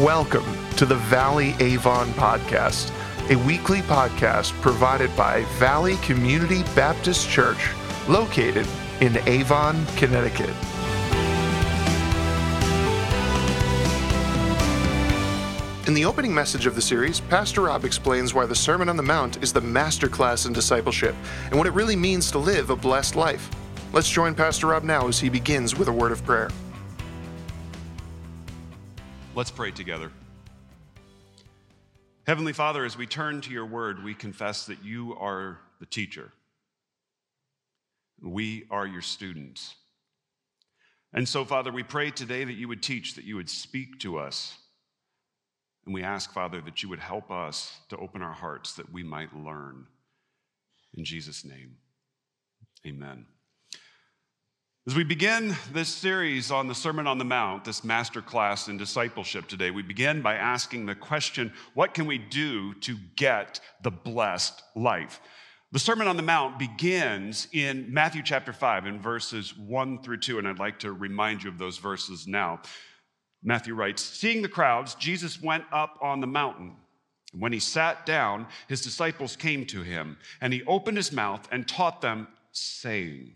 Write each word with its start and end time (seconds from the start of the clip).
Welcome 0.00 0.44
to 0.76 0.86
the 0.86 0.94
Valley 0.94 1.56
Avon 1.58 2.06
Podcast, 2.10 2.92
a 3.32 3.36
weekly 3.44 3.80
podcast 3.80 4.52
provided 4.60 5.10
by 5.16 5.42
Valley 5.58 5.96
Community 5.96 6.62
Baptist 6.76 7.28
Church, 7.28 7.70
located 8.06 8.64
in 9.00 9.18
Avon, 9.26 9.84
Connecticut. 9.96 10.54
In 15.88 15.94
the 15.94 16.04
opening 16.04 16.32
message 16.32 16.66
of 16.66 16.76
the 16.76 16.80
series, 16.80 17.18
Pastor 17.18 17.62
Rob 17.62 17.84
explains 17.84 18.32
why 18.32 18.46
the 18.46 18.54
Sermon 18.54 18.88
on 18.88 18.96
the 18.96 19.02
Mount 19.02 19.42
is 19.42 19.52
the 19.52 19.60
masterclass 19.60 20.46
in 20.46 20.52
discipleship 20.52 21.16
and 21.46 21.58
what 21.58 21.66
it 21.66 21.72
really 21.72 21.96
means 21.96 22.30
to 22.30 22.38
live 22.38 22.70
a 22.70 22.76
blessed 22.76 23.16
life. 23.16 23.50
Let's 23.92 24.08
join 24.08 24.36
Pastor 24.36 24.68
Rob 24.68 24.84
now 24.84 25.08
as 25.08 25.18
he 25.18 25.28
begins 25.28 25.76
with 25.76 25.88
a 25.88 25.92
word 25.92 26.12
of 26.12 26.24
prayer. 26.24 26.50
Let's 29.38 29.52
pray 29.52 29.70
together. 29.70 30.10
Heavenly 32.26 32.52
Father, 32.52 32.84
as 32.84 32.98
we 32.98 33.06
turn 33.06 33.40
to 33.42 33.52
your 33.52 33.66
word, 33.66 34.02
we 34.02 34.12
confess 34.12 34.66
that 34.66 34.82
you 34.82 35.14
are 35.14 35.60
the 35.78 35.86
teacher. 35.86 36.32
We 38.20 38.64
are 38.68 38.84
your 38.84 39.00
students. 39.00 39.76
And 41.14 41.28
so, 41.28 41.44
Father, 41.44 41.70
we 41.70 41.84
pray 41.84 42.10
today 42.10 42.42
that 42.42 42.54
you 42.54 42.66
would 42.66 42.82
teach, 42.82 43.14
that 43.14 43.26
you 43.26 43.36
would 43.36 43.48
speak 43.48 44.00
to 44.00 44.18
us. 44.18 44.58
And 45.86 45.94
we 45.94 46.02
ask, 46.02 46.32
Father, 46.32 46.60
that 46.62 46.82
you 46.82 46.88
would 46.88 46.98
help 46.98 47.30
us 47.30 47.78
to 47.90 47.96
open 47.96 48.22
our 48.22 48.34
hearts 48.34 48.74
that 48.74 48.92
we 48.92 49.04
might 49.04 49.32
learn. 49.36 49.86
In 50.94 51.04
Jesus' 51.04 51.44
name, 51.44 51.76
amen. 52.84 53.24
As 54.88 54.94
we 54.94 55.04
begin 55.04 55.54
this 55.74 55.90
series 55.90 56.50
on 56.50 56.66
the 56.66 56.74
Sermon 56.74 57.06
on 57.06 57.18
the 57.18 57.24
Mount, 57.26 57.62
this 57.62 57.84
master 57.84 58.22
class 58.22 58.68
in 58.68 58.78
discipleship 58.78 59.46
today, 59.46 59.70
we 59.70 59.82
begin 59.82 60.22
by 60.22 60.36
asking 60.36 60.86
the 60.86 60.94
question 60.94 61.52
what 61.74 61.92
can 61.92 62.06
we 62.06 62.16
do 62.16 62.72
to 62.72 62.96
get 63.14 63.60
the 63.82 63.90
blessed 63.90 64.62
life? 64.74 65.20
The 65.72 65.78
Sermon 65.78 66.08
on 66.08 66.16
the 66.16 66.22
Mount 66.22 66.58
begins 66.58 67.48
in 67.52 67.92
Matthew 67.92 68.22
chapter 68.22 68.50
5, 68.50 68.86
in 68.86 68.98
verses 68.98 69.54
1 69.58 70.02
through 70.02 70.20
2, 70.20 70.38
and 70.38 70.48
I'd 70.48 70.58
like 70.58 70.78
to 70.78 70.92
remind 70.92 71.42
you 71.42 71.50
of 71.50 71.58
those 71.58 71.76
verses 71.76 72.26
now. 72.26 72.62
Matthew 73.42 73.74
writes 73.74 74.02
Seeing 74.02 74.40
the 74.40 74.48
crowds, 74.48 74.94
Jesus 74.94 75.42
went 75.42 75.64
up 75.70 75.98
on 76.00 76.22
the 76.22 76.26
mountain. 76.26 76.76
And 77.34 77.42
when 77.42 77.52
he 77.52 77.60
sat 77.60 78.06
down, 78.06 78.46
his 78.68 78.80
disciples 78.80 79.36
came 79.36 79.66
to 79.66 79.82
him, 79.82 80.16
and 80.40 80.50
he 80.50 80.62
opened 80.64 80.96
his 80.96 81.12
mouth 81.12 81.46
and 81.52 81.68
taught 81.68 82.00
them, 82.00 82.26
saying, 82.52 83.34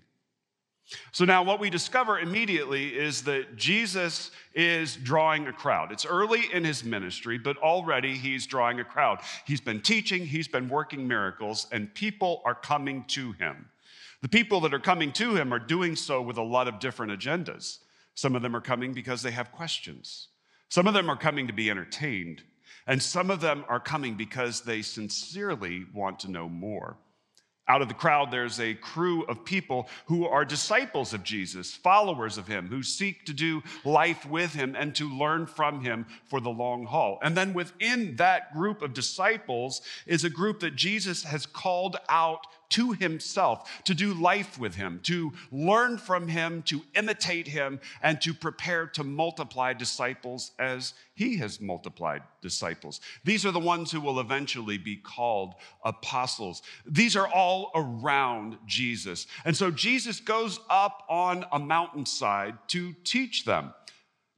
so 1.13 1.25
now 1.25 1.43
what 1.43 1.61
we 1.61 1.71
discover 1.71 2.19
immediately 2.19 2.89
is 2.89 3.23
that 3.23 3.57
Jesus 3.57 4.31
is 4.55 4.97
drawing 4.97 5.47
a 5.47 5.53
crowd. 5.53 5.93
It's 5.93 6.05
early 6.05 6.53
in 6.53 6.65
his 6.65 6.85
ministry, 6.85 7.39
but 7.39 7.57
already 7.59 8.15
he's 8.15 8.47
drawing 8.47 8.81
a 8.81 8.85
crowd. 8.85 9.21
He's 9.47 9.61
been 9.61 9.81
teaching, 9.81 10.27
he's 10.27 10.49
been 10.49 10.69
working 10.69 11.07
miracles, 11.07 11.67
and 11.73 11.93
people 11.95 12.43
are 12.45 12.55
coming 12.55 13.05
to 13.09 13.33
him. 13.33 13.69
The 14.21 14.29
people 14.29 14.61
that 14.61 14.75
are 14.75 14.79
coming 14.79 15.13
to 15.13 15.35
him 15.35 15.53
are 15.53 15.59
doing 15.59 15.97
so 15.97 16.23
with 16.23 16.37
a 16.37 16.43
lot 16.43 16.69
of 16.69 16.79
different 16.79 17.13
agendas. 17.13 17.79
Some 18.15 18.37
of 18.37 18.43
them 18.43 18.55
are 18.55 18.61
coming 18.61 18.93
because 18.93 19.23
they 19.23 19.31
have 19.31 19.51
questions. 19.51 20.29
Some 20.69 20.87
of 20.87 20.95
them 20.95 21.11
are 21.11 21.17
coming 21.17 21.47
to 21.47 21.53
be 21.53 21.71
entertained. 21.71 22.43
And 22.87 23.03
some 23.03 23.31
of 23.31 23.41
them 23.41 23.65
are 23.69 23.81
coming 23.81 24.15
because 24.15 24.63
they 24.63 24.83
sincerely 24.83 25.85
want 25.95 26.19
to 26.21 26.31
know 26.31 26.49
more. 26.49 26.97
Out 27.69 27.81
of 27.81 27.87
the 27.87 27.95
crowd, 27.95 28.33
there's 28.33 28.59
a 28.59 28.75
crew 28.75 29.23
of 29.25 29.45
people 29.45 29.89
who 30.07 30.27
are 30.27 30.45
disciples 30.45 31.15
of 31.15 31.23
Jesus, 31.23 31.73
followers 31.73 32.37
of 32.37 32.49
him, 32.49 32.67
who 32.67 32.83
seek 32.83 33.25
to 33.27 33.33
do 33.33 33.63
life 33.85 34.27
with 34.27 34.53
him 34.53 34.75
and 34.77 34.95
to 34.97 35.09
learn 35.09 35.47
from 35.47 35.81
him 35.85 36.07
for 36.25 36.41
the 36.41 36.51
long 36.51 36.87
haul. 36.87 37.21
And 37.23 37.37
then 37.37 37.55
within 37.55 38.17
that 38.17 38.53
group 38.53 38.83
of 38.83 38.95
disciples 38.95 39.81
is 40.07 40.25
a 40.25 40.31
group 40.31 40.59
that 40.61 40.75
Jesus 40.75 41.23
has 41.23 41.47
called 41.47 41.97
out 42.09 42.47
to 42.73 42.93
himself, 42.93 43.83
to 43.85 43.95
do 43.95 44.15
life 44.15 44.59
with 44.59 44.75
him, 44.75 45.01
to 45.05 45.33
learn 45.51 45.99
from 45.99 46.27
him, 46.27 46.63
to 46.63 46.83
imitate 46.95 47.47
him, 47.47 47.81
and 48.03 48.21
to 48.21 48.35
prepare 48.35 48.87
to 48.87 49.05
multiply 49.05 49.73
disciples 49.73 50.53
as 50.59 50.95
he 51.15 51.37
has 51.37 51.61
multiplied 51.61 52.23
disciples. 52.41 53.01
These 53.25 53.45
are 53.45 53.51
the 53.51 53.61
ones 53.61 53.93
who 53.93 54.01
will 54.01 54.21
eventually 54.21 54.79
be 54.79 54.97
called 54.97 55.55
apostles. 55.85 56.63
These 56.87 57.15
are 57.15 57.29
all 57.29 57.71
around 57.75 58.57
Jesus. 58.67 59.27
And 59.45 59.57
so 59.57 59.71
Jesus 59.71 60.19
goes 60.21 60.59
up 60.71 61.05
on 61.09 61.45
a 61.53 61.59
mountainside 61.59 62.55
to 62.69 62.95
teach 63.05 63.45
them. 63.45 63.75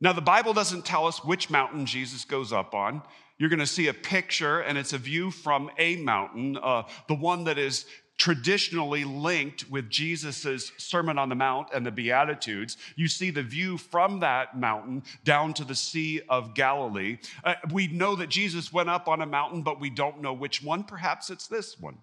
Now, 0.01 0.13
the 0.13 0.21
Bible 0.21 0.53
doesn't 0.53 0.85
tell 0.85 1.07
us 1.07 1.25
which 1.25 1.51
mountain 1.51 1.87
Jesus 1.87 2.25
goes 2.25 2.53
up 2.53 2.75
on 2.75 3.03
you're 3.39 3.49
going 3.49 3.61
to 3.61 3.67
see 3.67 3.89
a 3.89 3.95
picture, 3.95 4.61
and 4.61 4.79
it's 4.79 4.93
a 4.93 4.99
view 4.99 5.31
from 5.31 5.71
a 5.79 5.97
mountain, 5.97 6.57
uh, 6.57 6.85
the 7.09 7.15
one 7.15 7.45
that 7.45 7.59
is 7.59 7.87
traditionally 8.17 9.05
linked 9.05 9.71
with 9.71 9.91
Jesus' 9.91 10.73
Sermon 10.79 11.19
on 11.19 11.29
the 11.29 11.35
Mount 11.35 11.69
and 11.75 11.85
the 11.85 11.91
Beatitudes. 11.91 12.77
You 12.97 13.09
see 13.09 13.31
the 13.31 13.43
view 13.43 13.77
from 13.77 14.21
that 14.21 14.59
mountain 14.59 15.03
down 15.25 15.55
to 15.55 15.65
the 15.65 15.75
Sea 15.75 16.23
of 16.29 16.55
Galilee. 16.55 17.19
Uh, 17.43 17.55
we 17.73 17.89
know 17.89 18.15
that 18.17 18.29
Jesus 18.29 18.73
went 18.73 18.89
up 18.89 19.09
on 19.09 19.21
a 19.21 19.27
mountain, 19.27 19.63
but 19.63 19.81
we 19.81 19.91
don't 19.91 20.23
know 20.23 20.33
which 20.33 20.63
one. 20.63 20.85
Perhaps 20.85 21.31
it's 21.31 21.49
this 21.49 21.79
one. 21.81 21.99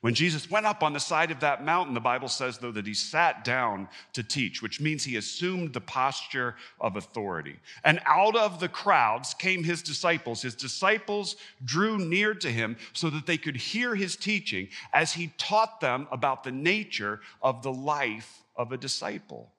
When 0.00 0.14
Jesus 0.14 0.50
went 0.50 0.66
up 0.66 0.82
on 0.82 0.92
the 0.92 1.00
side 1.00 1.30
of 1.30 1.40
that 1.40 1.64
mountain, 1.64 1.94
the 1.94 2.00
Bible 2.00 2.28
says, 2.28 2.58
though, 2.58 2.72
that 2.72 2.86
he 2.86 2.94
sat 2.94 3.44
down 3.44 3.88
to 4.12 4.22
teach, 4.22 4.62
which 4.62 4.80
means 4.80 5.04
he 5.04 5.16
assumed 5.16 5.72
the 5.72 5.80
posture 5.80 6.54
of 6.80 6.96
authority. 6.96 7.58
And 7.84 8.00
out 8.06 8.36
of 8.36 8.60
the 8.60 8.68
crowds 8.68 9.34
came 9.34 9.64
his 9.64 9.82
disciples. 9.82 10.42
His 10.42 10.54
disciples 10.54 11.36
drew 11.64 11.98
near 11.98 12.34
to 12.34 12.50
him 12.50 12.76
so 12.92 13.10
that 13.10 13.26
they 13.26 13.38
could 13.38 13.56
hear 13.56 13.94
his 13.94 14.14
teaching 14.14 14.68
as 14.92 15.12
he 15.12 15.32
taught 15.38 15.80
them 15.80 16.06
about 16.12 16.44
the 16.44 16.52
nature 16.52 17.20
of 17.42 17.62
the 17.62 17.72
life 17.72 18.44
of 18.56 18.72
a 18.72 18.76
disciple. 18.76 19.50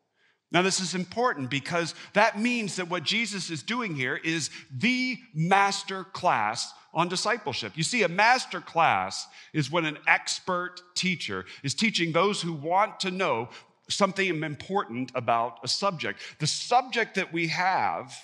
Now, 0.52 0.64
this 0.64 0.80
is 0.80 0.96
important 0.96 1.50
because 1.52 1.94
that 2.14 2.40
means 2.40 2.78
that 2.78 2.90
what 2.90 3.04
Jesus 3.04 3.52
is 3.52 3.62
doing 3.62 3.96
here 3.96 4.16
is 4.16 4.50
the 4.76 5.18
master 5.34 6.04
class 6.04 6.74
on 6.92 7.08
discipleship. 7.08 7.74
You 7.76 7.84
see, 7.84 8.02
a 8.02 8.08
master 8.08 8.60
class 8.60 9.28
is 9.54 9.70
when 9.70 9.86
an 9.86 10.00
expert 10.08 10.82
teacher 10.96 11.46
is 11.62 11.76
teaching 11.76 12.12
those 12.12 12.42
who 12.42 12.54
want 12.54 13.00
to 13.02 13.12
know 13.12 13.50
something 13.90 14.44
important 14.44 15.12
about 15.14 15.60
a 15.64 15.68
subject. 15.68 16.20
The 16.40 16.48
subject 16.48 17.16
that 17.16 17.32
we 17.32 17.48
have 17.48 18.16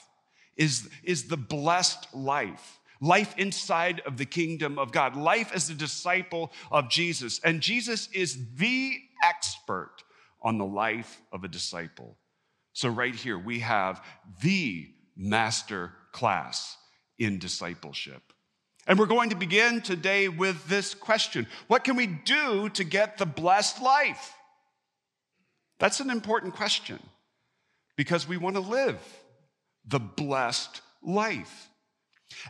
is, 0.58 0.90
is 1.04 1.28
the 1.28 1.38
blessed 1.38 2.08
life. 2.14 2.80
Life 3.02 3.36
inside 3.38 4.00
of 4.02 4.18
the 4.18 4.26
kingdom 4.26 4.80
of 4.80 4.92
God, 4.92 5.16
life 5.16 5.52
as 5.54 5.70
a 5.70 5.76
disciple 5.76 6.52
of 6.72 6.90
Jesus. 6.90 7.40
And 7.44 7.62
Jesus 7.62 8.10
is 8.14 8.38
the 8.56 8.98
expert 9.24 10.05
on 10.46 10.58
the 10.60 10.66
life 10.66 11.22
of 11.34 11.44
a 11.44 11.50
disciple. 11.50 12.18
So, 12.72 12.88
right 12.88 13.16
here, 13.16 13.38
we 13.38 13.60
have 13.60 14.06
the 14.42 14.88
master 15.18 15.92
class 16.12 16.78
in 17.18 17.40
discipleship. 17.40 18.22
And 18.88 19.00
we're 19.00 19.08
going 19.08 19.32
to 19.32 19.36
begin 19.36 19.82
today 19.82 20.30
with 20.30 20.68
this 20.68 20.94
question 20.94 21.48
What 21.68 21.84
can 21.84 21.96
we 21.96 22.08
do 22.08 22.70
to 22.70 22.84
get 22.84 23.18
the 23.18 23.26
blessed 23.26 23.82
life? 23.82 24.34
That's 25.80 26.00
an 26.00 26.10
important 26.10 26.54
question 26.54 27.00
because 27.98 28.28
we 28.28 28.38
want 28.38 28.56
to 28.56 28.62
live 28.62 29.00
the 29.86 30.00
blessed 30.00 30.82
life. 31.02 31.70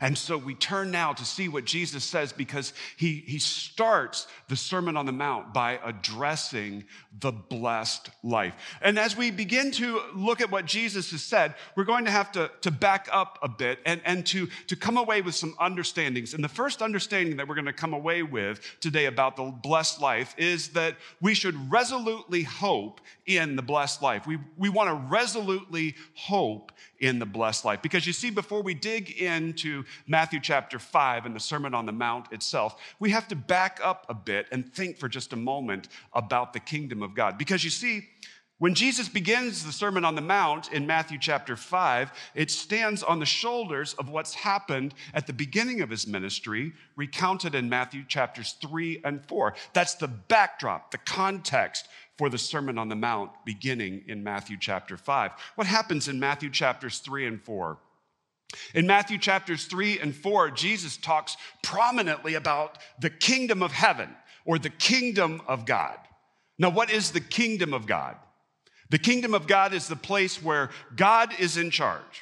And 0.02 0.18
so 0.18 0.38
we 0.38 0.56
turn 0.56 0.92
now 0.92 1.14
to 1.14 1.26
see 1.26 1.48
what 1.48 1.66
Jesus 1.66 2.04
says 2.04 2.34
because 2.34 2.74
he, 2.98 3.24
he 3.26 3.40
starts 3.40 4.28
the 4.48 4.56
Sermon 4.56 4.98
on 4.98 5.06
the 5.06 5.12
Mount 5.12 5.54
by 5.54 5.80
addressing 5.84 6.86
the 7.20 7.32
blessed 7.32 8.10
life. 8.24 8.56
And 8.82 9.00
as 9.00 9.16
we 9.16 9.32
begin 9.32 9.72
to 9.72 10.02
look 10.14 10.42
at 10.42 10.52
what 10.52 10.66
Jesus 10.66 11.12
has 11.12 11.24
said, 11.24 11.56
we're 11.76 11.86
going 11.86 12.06
to 12.06 12.12
have 12.12 12.32
to, 12.34 12.52
to 12.62 12.72
back 12.72 13.08
up 13.12 13.40
a 13.42 13.48
bit 13.48 13.80
and, 13.86 14.02
and 14.06 14.26
to, 14.28 14.48
to 14.68 14.76
come 14.76 14.98
away 14.98 15.22
with 15.22 15.36
some 15.36 15.56
understandings. 15.60 16.34
And 16.34 16.44
the 16.44 16.50
first 16.50 16.82
understanding 16.82 17.38
that 17.38 17.48
we're 17.48 17.56
going 17.56 17.66
to 17.66 17.74
come 17.74 17.94
away 17.94 18.24
with 18.24 18.62
today 18.82 19.06
about 19.06 19.36
the 19.36 19.44
blessed 19.44 20.02
life 20.02 20.36
is 20.38 20.70
that 20.70 20.96
we 21.22 21.34
should 21.34 21.72
resolutely 21.72 22.44
hope 22.44 23.02
in 23.26 23.56
the 23.56 23.62
blessed 23.62 24.02
life. 24.02 24.28
We, 24.28 24.40
we 24.58 24.70
want 24.70 24.90
to 24.90 25.10
resolutely 25.10 25.96
hope 26.16 26.72
in 27.00 27.20
the 27.20 27.26
blessed 27.26 27.66
life. 27.66 27.82
Because 27.82 28.08
you 28.08 28.14
see, 28.14 28.30
before 28.30 28.62
we 28.62 28.74
dig 28.74 29.12
into 29.12 29.65
Matthew 30.08 30.40
chapter 30.40 30.80
5 30.80 31.26
and 31.26 31.36
the 31.36 31.40
Sermon 31.40 31.74
on 31.74 31.86
the 31.86 31.92
Mount 31.92 32.32
itself, 32.32 32.80
we 33.00 33.10
have 33.12 33.28
to 33.30 33.36
back 33.36 33.80
up 33.84 34.06
a 34.10 34.14
bit 34.14 34.48
and 34.52 34.72
think 34.72 34.98
for 34.98 35.10
just 35.10 35.34
a 35.34 35.38
moment 35.38 35.88
about 36.14 36.54
the 36.54 36.60
kingdom 36.60 37.02
of 37.02 37.16
God. 37.16 37.38
Because 37.38 37.64
you 37.64 37.70
see, 37.70 38.08
when 38.58 38.74
Jesus 38.74 39.10
begins 39.10 39.66
the 39.66 39.74
Sermon 39.74 40.06
on 40.06 40.16
the 40.16 40.22
Mount 40.22 40.72
in 40.72 40.88
Matthew 40.88 41.18
chapter 41.20 41.58
5, 41.58 42.12
it 42.36 42.50
stands 42.50 43.04
on 43.04 43.20
the 43.20 43.26
shoulders 43.26 43.94
of 43.96 44.10
what's 44.10 44.34
happened 44.34 44.94
at 45.14 45.28
the 45.28 45.34
beginning 45.34 45.82
of 45.82 45.90
his 45.90 46.08
ministry, 46.08 46.72
recounted 46.96 47.54
in 47.54 47.68
Matthew 47.68 48.06
chapters 48.08 48.56
3 48.62 49.02
and 49.04 49.26
4. 49.28 49.56
That's 49.74 49.96
the 49.96 50.08
backdrop, 50.08 50.92
the 50.92 51.00
context 51.00 51.90
for 52.18 52.30
the 52.30 52.38
Sermon 52.38 52.78
on 52.78 52.88
the 52.88 52.96
Mount 52.96 53.32
beginning 53.44 54.06
in 54.08 54.24
Matthew 54.24 54.56
chapter 54.58 54.96
5. 54.96 55.32
What 55.56 55.68
happens 55.68 56.08
in 56.08 56.18
Matthew 56.18 56.50
chapters 56.50 57.00
3 57.00 57.28
and 57.28 57.44
4? 57.44 57.78
In 58.74 58.88
Matthew 58.88 59.18
chapters 59.18 59.66
3 59.66 60.00
and 60.00 60.16
4, 60.16 60.52
Jesus 60.52 60.98
talks 60.98 61.36
prominently 61.64 62.36
about 62.36 62.78
the 63.00 63.10
kingdom 63.10 63.64
of 63.64 63.72
heaven 63.72 64.10
or 64.46 64.60
the 64.60 64.70
kingdom 64.70 65.42
of 65.48 65.66
God. 65.66 65.98
Now, 66.58 66.70
what 66.70 66.92
is 66.92 67.12
the 67.12 67.20
kingdom 67.20 67.74
of 67.74 67.86
God? 67.86 68.16
The 68.90 69.00
kingdom 69.00 69.34
of 69.34 69.48
God 69.48 69.74
is 69.74 69.88
the 69.88 69.96
place 69.96 70.42
where 70.42 70.70
God 70.96 71.34
is 71.40 71.58
in 71.58 71.72
charge, 71.72 72.22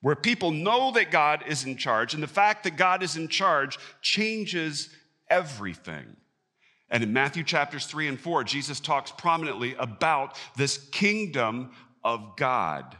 where 0.00 0.16
people 0.16 0.52
know 0.52 0.92
that 0.92 1.10
God 1.10 1.42
is 1.46 1.64
in 1.64 1.76
charge, 1.76 2.14
and 2.14 2.22
the 2.22 2.28
fact 2.28 2.64
that 2.64 2.76
God 2.76 3.02
is 3.02 3.16
in 3.16 3.28
charge 3.28 3.78
changes 4.00 4.90
everything. 5.28 6.16
And 6.88 7.02
in 7.02 7.12
Matthew 7.12 7.42
chapters 7.42 7.86
3 7.86 8.08
and 8.08 8.20
4, 8.20 8.44
Jesus 8.44 8.78
talks 8.78 9.10
prominently 9.10 9.74
about 9.74 10.38
this 10.56 10.78
kingdom 10.92 11.72
of 12.04 12.36
God. 12.36 12.96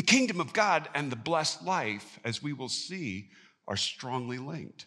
The 0.00 0.06
kingdom 0.06 0.40
of 0.40 0.54
God 0.54 0.88
and 0.94 1.12
the 1.12 1.14
blessed 1.14 1.62
life, 1.62 2.18
as 2.24 2.42
we 2.42 2.54
will 2.54 2.70
see, 2.70 3.28
are 3.68 3.76
strongly 3.76 4.38
linked. 4.38 4.86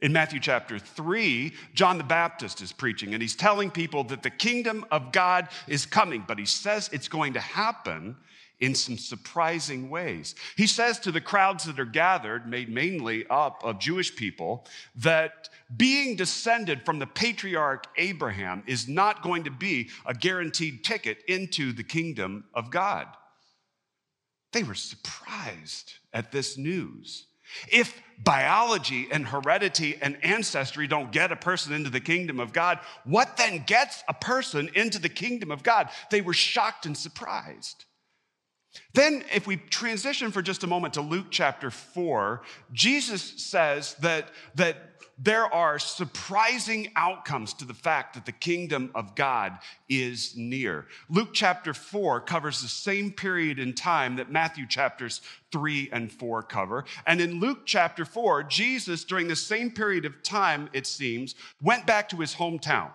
In 0.00 0.10
Matthew 0.10 0.40
chapter 0.40 0.78
3, 0.78 1.52
John 1.74 1.98
the 1.98 2.04
Baptist 2.04 2.62
is 2.62 2.72
preaching 2.72 3.12
and 3.12 3.20
he's 3.20 3.36
telling 3.36 3.70
people 3.70 4.04
that 4.04 4.22
the 4.22 4.30
kingdom 4.30 4.86
of 4.90 5.12
God 5.12 5.48
is 5.66 5.84
coming, 5.84 6.24
but 6.26 6.38
he 6.38 6.46
says 6.46 6.88
it's 6.94 7.08
going 7.08 7.34
to 7.34 7.40
happen 7.40 8.16
in 8.58 8.74
some 8.74 8.96
surprising 8.96 9.90
ways. 9.90 10.34
He 10.56 10.66
says 10.66 10.98
to 11.00 11.12
the 11.12 11.20
crowds 11.20 11.64
that 11.64 11.78
are 11.78 11.84
gathered, 11.84 12.48
made 12.48 12.70
mainly 12.70 13.26
up 13.28 13.62
of 13.62 13.78
Jewish 13.78 14.16
people, 14.16 14.66
that 14.96 15.50
being 15.76 16.16
descended 16.16 16.86
from 16.86 17.00
the 17.00 17.06
patriarch 17.06 17.84
Abraham 17.98 18.62
is 18.66 18.88
not 18.88 19.22
going 19.22 19.44
to 19.44 19.50
be 19.50 19.90
a 20.06 20.14
guaranteed 20.14 20.84
ticket 20.84 21.18
into 21.28 21.74
the 21.74 21.84
kingdom 21.84 22.44
of 22.54 22.70
God. 22.70 23.08
They 24.52 24.62
were 24.62 24.74
surprised 24.74 25.94
at 26.12 26.32
this 26.32 26.56
news. 26.56 27.26
If 27.70 28.00
biology 28.22 29.08
and 29.10 29.26
heredity 29.26 29.96
and 30.00 30.22
ancestry 30.24 30.86
don't 30.86 31.12
get 31.12 31.32
a 31.32 31.36
person 31.36 31.72
into 31.72 31.90
the 31.90 32.00
kingdom 32.00 32.40
of 32.40 32.52
God, 32.52 32.78
what 33.04 33.36
then 33.36 33.64
gets 33.66 34.02
a 34.08 34.14
person 34.14 34.68
into 34.74 34.98
the 34.98 35.08
kingdom 35.08 35.50
of 35.50 35.62
God? 35.62 35.88
They 36.10 36.20
were 36.20 36.34
shocked 36.34 36.86
and 36.86 36.96
surprised. 36.96 37.84
Then, 38.94 39.24
if 39.34 39.46
we 39.46 39.56
transition 39.56 40.30
for 40.30 40.42
just 40.42 40.64
a 40.64 40.66
moment 40.66 40.94
to 40.94 41.00
Luke 41.00 41.26
chapter 41.30 41.70
4, 41.70 42.42
Jesus 42.72 43.22
says 43.22 43.94
that, 44.00 44.28
that 44.54 44.76
there 45.18 45.52
are 45.52 45.80
surprising 45.80 46.92
outcomes 46.94 47.52
to 47.54 47.64
the 47.64 47.74
fact 47.74 48.14
that 48.14 48.24
the 48.24 48.32
kingdom 48.32 48.90
of 48.94 49.16
God 49.16 49.58
is 49.88 50.36
near. 50.36 50.86
Luke 51.08 51.30
chapter 51.32 51.74
4 51.74 52.20
covers 52.20 52.62
the 52.62 52.68
same 52.68 53.10
period 53.10 53.58
in 53.58 53.72
time 53.72 54.16
that 54.16 54.30
Matthew 54.30 54.66
chapters 54.66 55.20
3 55.50 55.88
and 55.92 56.12
4 56.12 56.44
cover. 56.44 56.84
And 57.04 57.20
in 57.20 57.40
Luke 57.40 57.62
chapter 57.64 58.04
4, 58.04 58.44
Jesus, 58.44 59.02
during 59.02 59.26
the 59.26 59.36
same 59.36 59.72
period 59.72 60.04
of 60.04 60.22
time, 60.22 60.70
it 60.72 60.86
seems, 60.86 61.34
went 61.60 61.84
back 61.84 62.08
to 62.10 62.16
his 62.16 62.36
hometown. 62.36 62.90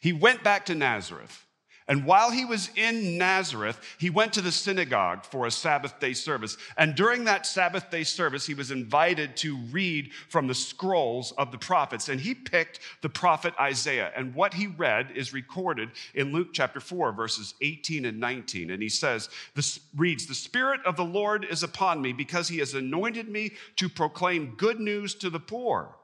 He 0.00 0.12
went 0.12 0.44
back 0.44 0.66
to 0.66 0.74
Nazareth. 0.74 1.46
And 1.88 2.04
while 2.04 2.30
he 2.30 2.44
was 2.44 2.68
in 2.76 3.16
Nazareth, 3.16 3.80
he 3.98 4.10
went 4.10 4.34
to 4.34 4.42
the 4.42 4.52
synagogue 4.52 5.24
for 5.24 5.46
a 5.46 5.50
Sabbath 5.50 5.98
day 5.98 6.12
service. 6.12 6.58
And 6.76 6.94
during 6.94 7.24
that 7.24 7.46
Sabbath 7.46 7.90
day 7.90 8.04
service, 8.04 8.46
he 8.46 8.52
was 8.52 8.70
invited 8.70 9.36
to 9.38 9.56
read 9.70 10.10
from 10.28 10.46
the 10.46 10.54
scrolls 10.54 11.32
of 11.38 11.50
the 11.50 11.56
prophets. 11.56 12.10
And 12.10 12.20
he 12.20 12.34
picked 12.34 12.80
the 13.00 13.08
prophet 13.08 13.54
Isaiah. 13.58 14.12
And 14.14 14.34
what 14.34 14.52
he 14.52 14.66
read 14.66 15.12
is 15.14 15.32
recorded 15.32 15.90
in 16.14 16.32
Luke 16.32 16.48
chapter 16.52 16.78
4, 16.78 17.12
verses 17.12 17.54
18 17.62 18.04
and 18.04 18.20
19. 18.20 18.70
And 18.70 18.82
he 18.82 18.90
says, 18.90 19.30
this 19.54 19.80
reads, 19.96 20.26
The 20.26 20.34
Spirit 20.34 20.80
of 20.84 20.96
the 20.96 21.04
Lord 21.04 21.46
is 21.48 21.62
upon 21.62 22.02
me 22.02 22.12
because 22.12 22.48
he 22.48 22.58
has 22.58 22.74
anointed 22.74 23.28
me 23.28 23.52
to 23.76 23.88
proclaim 23.88 24.54
good 24.56 24.78
news 24.78 25.14
to 25.16 25.30
the 25.30 25.40
poor. 25.40 25.97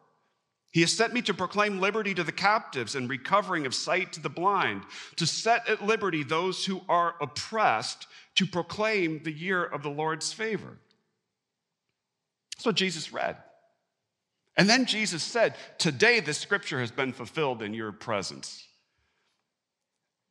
He 0.75 0.81
has 0.81 0.93
sent 0.93 1.15
me 1.15 1.23
to 1.23 1.32
proclaim 1.32 1.79
liberty 1.79 2.15
to 2.15 2.25
the 2.25 2.32
captives 2.32 2.97
and 2.97 3.09
recovering 3.09 3.65
of 3.65 3.76
sight 3.76 4.12
to 4.15 4.21
the 4.21 4.29
blind, 4.29 4.82
to 5.15 5.25
set 5.25 5.69
at 5.69 5.87
liberty 5.87 6.25
those 6.25 6.65
who 6.65 6.81
are 6.88 7.15
oppressed, 7.21 8.09
to 8.35 8.44
proclaim 8.44 9.23
the 9.23 9.31
year 9.31 9.65
of 9.65 9.85
the 9.85 9.88
Lord's 9.88 10.32
favor. 10.32 10.76
That's 12.56 12.67
what 12.67 12.75
Jesus 12.75 13.12
read. 13.12 13.37
And 14.56 14.69
then 14.69 14.85
Jesus 14.85 15.23
said, 15.23 15.55
Today 15.79 16.19
the 16.19 16.35
scripture 16.35 16.81
has 16.81 16.91
been 16.91 17.12
fulfilled 17.12 17.62
in 17.62 17.73
your 17.73 17.93
presence. 17.93 18.67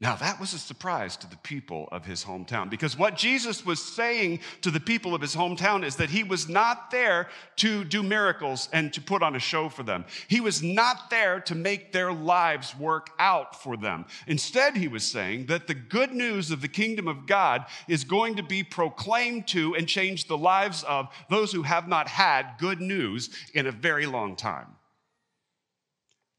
Now, 0.03 0.17
that 0.17 0.37
was 0.37 0.51
a 0.51 0.59
surprise 0.59 1.15
to 1.15 1.29
the 1.29 1.37
people 1.37 1.87
of 1.93 2.03
his 2.03 2.25
hometown 2.25 2.69
because 2.69 2.97
what 2.97 3.15
Jesus 3.15 3.65
was 3.65 3.81
saying 3.81 4.41
to 4.59 4.69
the 4.69 4.81
people 4.81 5.15
of 5.15 5.21
his 5.21 5.33
hometown 5.33 5.85
is 5.85 5.95
that 5.95 6.09
he 6.09 6.25
was 6.25 6.49
not 6.49 6.91
there 6.91 7.29
to 7.55 7.85
do 7.85 8.03
miracles 8.03 8.67
and 8.73 8.91
to 8.91 8.99
put 8.99 9.23
on 9.23 9.37
a 9.37 9.39
show 9.39 9.69
for 9.69 9.83
them. 9.83 10.03
He 10.27 10.41
was 10.41 10.61
not 10.61 11.09
there 11.09 11.39
to 11.39 11.55
make 11.55 11.93
their 11.93 12.11
lives 12.11 12.77
work 12.77 13.11
out 13.17 13.63
for 13.63 13.77
them. 13.77 14.03
Instead, 14.27 14.75
he 14.75 14.89
was 14.89 15.05
saying 15.05 15.45
that 15.45 15.67
the 15.67 15.73
good 15.73 16.11
news 16.11 16.51
of 16.51 16.59
the 16.59 16.67
kingdom 16.67 17.07
of 17.07 17.25
God 17.25 17.63
is 17.87 18.03
going 18.03 18.35
to 18.35 18.43
be 18.43 18.61
proclaimed 18.61 19.47
to 19.47 19.73
and 19.73 19.87
change 19.87 20.27
the 20.27 20.37
lives 20.37 20.83
of 20.83 21.07
those 21.29 21.53
who 21.53 21.63
have 21.63 21.87
not 21.87 22.09
had 22.09 22.55
good 22.59 22.81
news 22.81 23.29
in 23.53 23.67
a 23.67 23.71
very 23.71 24.05
long 24.05 24.35
time. 24.35 24.67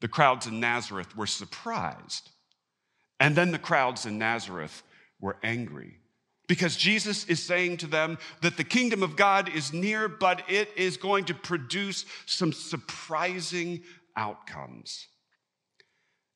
The 0.01 0.07
crowds 0.07 0.45
in 0.45 0.59
Nazareth 0.59 1.17
were 1.17 1.25
surprised 1.25 2.29
and 3.19 3.35
then 3.35 3.51
the 3.51 3.59
crowds 3.59 4.05
in 4.05 4.17
Nazareth 4.17 4.83
were 5.19 5.37
angry 5.43 5.99
because 6.47 6.75
Jesus 6.75 7.25
is 7.25 7.41
saying 7.41 7.77
to 7.77 7.87
them 7.87 8.17
that 8.41 8.57
the 8.57 8.63
kingdom 8.63 9.01
of 9.03 9.15
God 9.15 9.49
is 9.49 9.73
near, 9.73 10.07
but 10.07 10.43
it 10.49 10.69
is 10.75 10.97
going 10.97 11.25
to 11.25 11.33
produce 11.33 12.05
some 12.25 12.53
surprising 12.53 13.83
outcomes. 14.15 15.07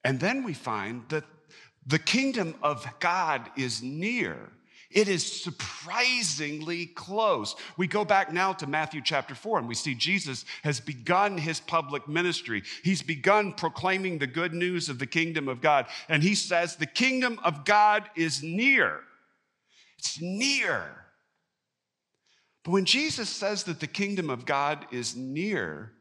And 0.04 0.20
then 0.20 0.44
we 0.44 0.54
find 0.54 1.04
that 1.10 1.26
the 1.86 2.00
kingdom 2.00 2.56
of 2.64 2.88
God 3.00 3.50
is 3.58 3.82
near 3.82 4.52
it 4.92 5.08
is 5.08 5.44
surprisingly 5.44 6.88
close. 6.88 7.56
We 7.78 7.86
go 7.86 8.04
back 8.04 8.34
now 8.34 8.54
to 8.54 8.66
Matthew 8.66 9.02
chapter 9.04 9.36
4 9.36 9.60
and 9.60 9.68
we 9.68 9.76
see 9.76 9.94
Jesus 9.94 10.46
has 10.64 10.80
begun 10.80 11.38
his 11.38 11.60
public 11.60 12.08
ministry. 12.08 12.64
He's 12.84 13.04
begun 13.04 13.54
proclaiming 13.54 14.18
the 14.18 14.26
good 14.26 14.54
news 14.54 14.90
of 14.90 14.98
the 14.98 15.06
kingdom 15.06 15.48
of 15.48 15.62
God. 15.62 15.86
And 16.08 16.24
he 16.24 16.34
says, 16.34 16.76
The 16.76 16.88
kingdom 16.88 17.40
of 17.44 17.66
God 17.66 18.10
is 18.16 18.42
near. 18.42 19.02
It's 20.00 20.20
near. 20.20 20.86
But 22.64 22.72
when 22.72 22.86
Jesus 22.86 23.30
says 23.30 23.64
that 23.66 23.80
the 23.80 23.88
kingdom 23.88 24.32
of 24.32 24.46
God 24.46 24.88
is 24.92 25.16
near, 25.16 25.92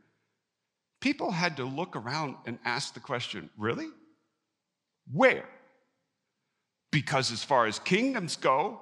people 1.00 1.30
had 1.30 1.58
to 1.58 1.64
look 1.64 1.94
around 1.94 2.36
and 2.46 2.58
ask 2.64 2.94
the 2.94 3.00
question, 3.00 3.50
Really? 3.58 3.88
Where? 5.12 5.44
Because 6.90 7.30
as 7.30 7.44
far 7.44 7.66
as 7.66 7.78
kingdoms 7.78 8.36
go, 8.36 8.80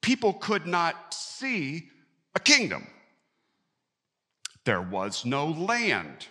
people 0.00 0.32
could 0.32 0.66
not 0.66 1.14
see 1.14 1.88
a 2.34 2.40
kingdom. 2.40 2.86
There 4.64 4.82
was 4.82 5.24
no 5.24 5.46
land. 5.46 6.28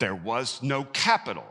There 0.00 0.14
was 0.14 0.62
no 0.62 0.84
capital. 0.84 1.46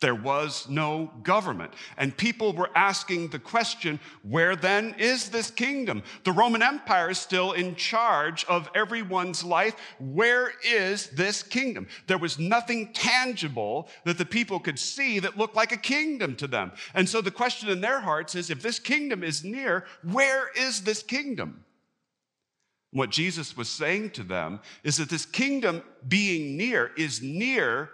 There 0.00 0.14
was 0.14 0.68
no 0.68 1.10
government. 1.24 1.72
And 1.96 2.16
people 2.16 2.52
were 2.52 2.70
asking 2.76 3.28
the 3.28 3.40
question 3.40 3.98
where 4.22 4.54
then 4.54 4.94
is 4.96 5.28
this 5.28 5.50
kingdom? 5.50 6.04
The 6.22 6.30
Roman 6.30 6.62
Empire 6.62 7.10
is 7.10 7.18
still 7.18 7.52
in 7.52 7.74
charge 7.74 8.44
of 8.44 8.70
everyone's 8.76 9.42
life. 9.42 9.74
Where 9.98 10.52
is 10.64 11.08
this 11.08 11.42
kingdom? 11.42 11.88
There 12.06 12.18
was 12.18 12.38
nothing 12.38 12.92
tangible 12.92 13.88
that 14.04 14.18
the 14.18 14.24
people 14.24 14.60
could 14.60 14.78
see 14.78 15.18
that 15.18 15.36
looked 15.36 15.56
like 15.56 15.72
a 15.72 15.76
kingdom 15.76 16.36
to 16.36 16.46
them. 16.46 16.72
And 16.94 17.08
so 17.08 17.20
the 17.20 17.32
question 17.32 17.68
in 17.68 17.80
their 17.80 17.98
hearts 17.98 18.36
is 18.36 18.50
if 18.50 18.62
this 18.62 18.78
kingdom 18.78 19.24
is 19.24 19.42
near, 19.42 19.84
where 20.04 20.48
is 20.56 20.82
this 20.82 21.02
kingdom? 21.02 21.64
What 22.92 23.10
Jesus 23.10 23.56
was 23.56 23.68
saying 23.68 24.10
to 24.10 24.22
them 24.22 24.60
is 24.84 24.96
that 24.98 25.10
this 25.10 25.26
kingdom 25.26 25.82
being 26.06 26.56
near 26.56 26.92
is 26.96 27.20
near 27.20 27.90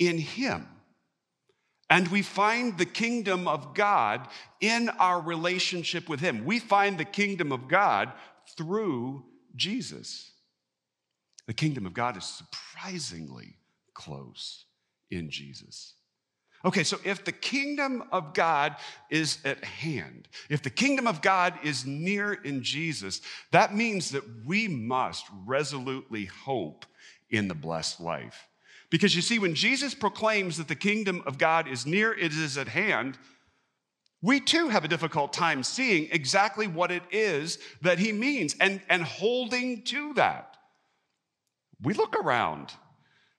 in 0.00 0.18
Him. 0.18 0.66
And 1.90 2.06
we 2.08 2.22
find 2.22 2.78
the 2.78 2.86
kingdom 2.86 3.48
of 3.48 3.74
God 3.74 4.28
in 4.60 4.88
our 4.90 5.20
relationship 5.20 6.08
with 6.08 6.20
Him. 6.20 6.44
We 6.44 6.60
find 6.60 6.96
the 6.96 7.04
kingdom 7.04 7.50
of 7.50 7.66
God 7.66 8.12
through 8.56 9.24
Jesus. 9.56 10.30
The 11.46 11.54
kingdom 11.54 11.84
of 11.84 11.92
God 11.92 12.16
is 12.16 12.24
surprisingly 12.24 13.56
close 13.92 14.66
in 15.10 15.30
Jesus. 15.30 15.94
Okay, 16.64 16.84
so 16.84 16.98
if 17.04 17.24
the 17.24 17.32
kingdom 17.32 18.04
of 18.12 18.34
God 18.34 18.76
is 19.08 19.38
at 19.44 19.64
hand, 19.64 20.28
if 20.50 20.62
the 20.62 20.70
kingdom 20.70 21.06
of 21.06 21.22
God 21.22 21.54
is 21.64 21.86
near 21.86 22.34
in 22.34 22.62
Jesus, 22.62 23.22
that 23.50 23.74
means 23.74 24.10
that 24.10 24.24
we 24.44 24.68
must 24.68 25.24
resolutely 25.46 26.26
hope 26.26 26.84
in 27.30 27.48
the 27.48 27.54
blessed 27.54 28.00
life. 28.00 28.46
Because 28.90 29.14
you 29.14 29.22
see, 29.22 29.38
when 29.38 29.54
Jesus 29.54 29.94
proclaims 29.94 30.56
that 30.56 30.68
the 30.68 30.74
kingdom 30.74 31.22
of 31.26 31.38
God 31.38 31.68
is 31.68 31.86
near, 31.86 32.12
it 32.12 32.32
is 32.32 32.58
at 32.58 32.68
hand, 32.68 33.18
we 34.22 34.40
too 34.40 34.68
have 34.68 34.84
a 34.84 34.88
difficult 34.88 35.32
time 35.32 35.62
seeing 35.62 36.08
exactly 36.10 36.66
what 36.66 36.90
it 36.90 37.02
is 37.10 37.58
that 37.80 37.98
he 37.98 38.12
means 38.12 38.54
and, 38.60 38.80
and 38.88 39.02
holding 39.02 39.82
to 39.84 40.12
that. 40.14 40.56
We 41.80 41.94
look 41.94 42.16
around. 42.16 42.72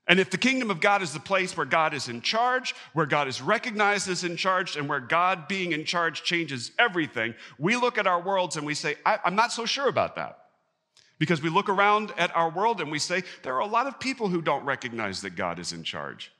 And 0.07 0.19
if 0.19 0.31
the 0.31 0.37
kingdom 0.37 0.71
of 0.71 0.81
God 0.81 1.03
is 1.03 1.13
the 1.13 1.19
place 1.19 1.55
where 1.55 1.65
God 1.65 1.93
is 1.93 2.07
in 2.07 2.21
charge, 2.21 2.73
where 2.93 3.05
God 3.05 3.27
is 3.27 3.41
recognized 3.41 4.09
as 4.09 4.23
in 4.23 4.35
charge, 4.35 4.75
and 4.75 4.89
where 4.89 4.99
God 4.99 5.47
being 5.47 5.73
in 5.73 5.85
charge 5.85 6.23
changes 6.23 6.71
everything, 6.79 7.35
we 7.59 7.75
look 7.75 7.99
at 7.99 8.07
our 8.07 8.19
worlds 8.19 8.57
and 8.57 8.65
we 8.65 8.73
say, 8.73 8.95
I'm 9.05 9.35
not 9.35 9.51
so 9.51 9.65
sure 9.65 9.87
about 9.87 10.15
that. 10.15 10.40
Because 11.21 11.39
we 11.39 11.49
look 11.49 11.69
around 11.69 12.11
at 12.17 12.35
our 12.35 12.49
world 12.49 12.81
and 12.81 12.89
we 12.89 12.97
say, 12.97 13.21
there 13.43 13.53
are 13.53 13.59
a 13.59 13.67
lot 13.67 13.85
of 13.85 13.99
people 13.99 14.27
who 14.27 14.41
don't 14.41 14.65
recognize 14.65 15.21
that 15.21 15.35
God 15.35 15.59
is 15.59 15.71
in 15.71 15.83
charge. 15.83 16.31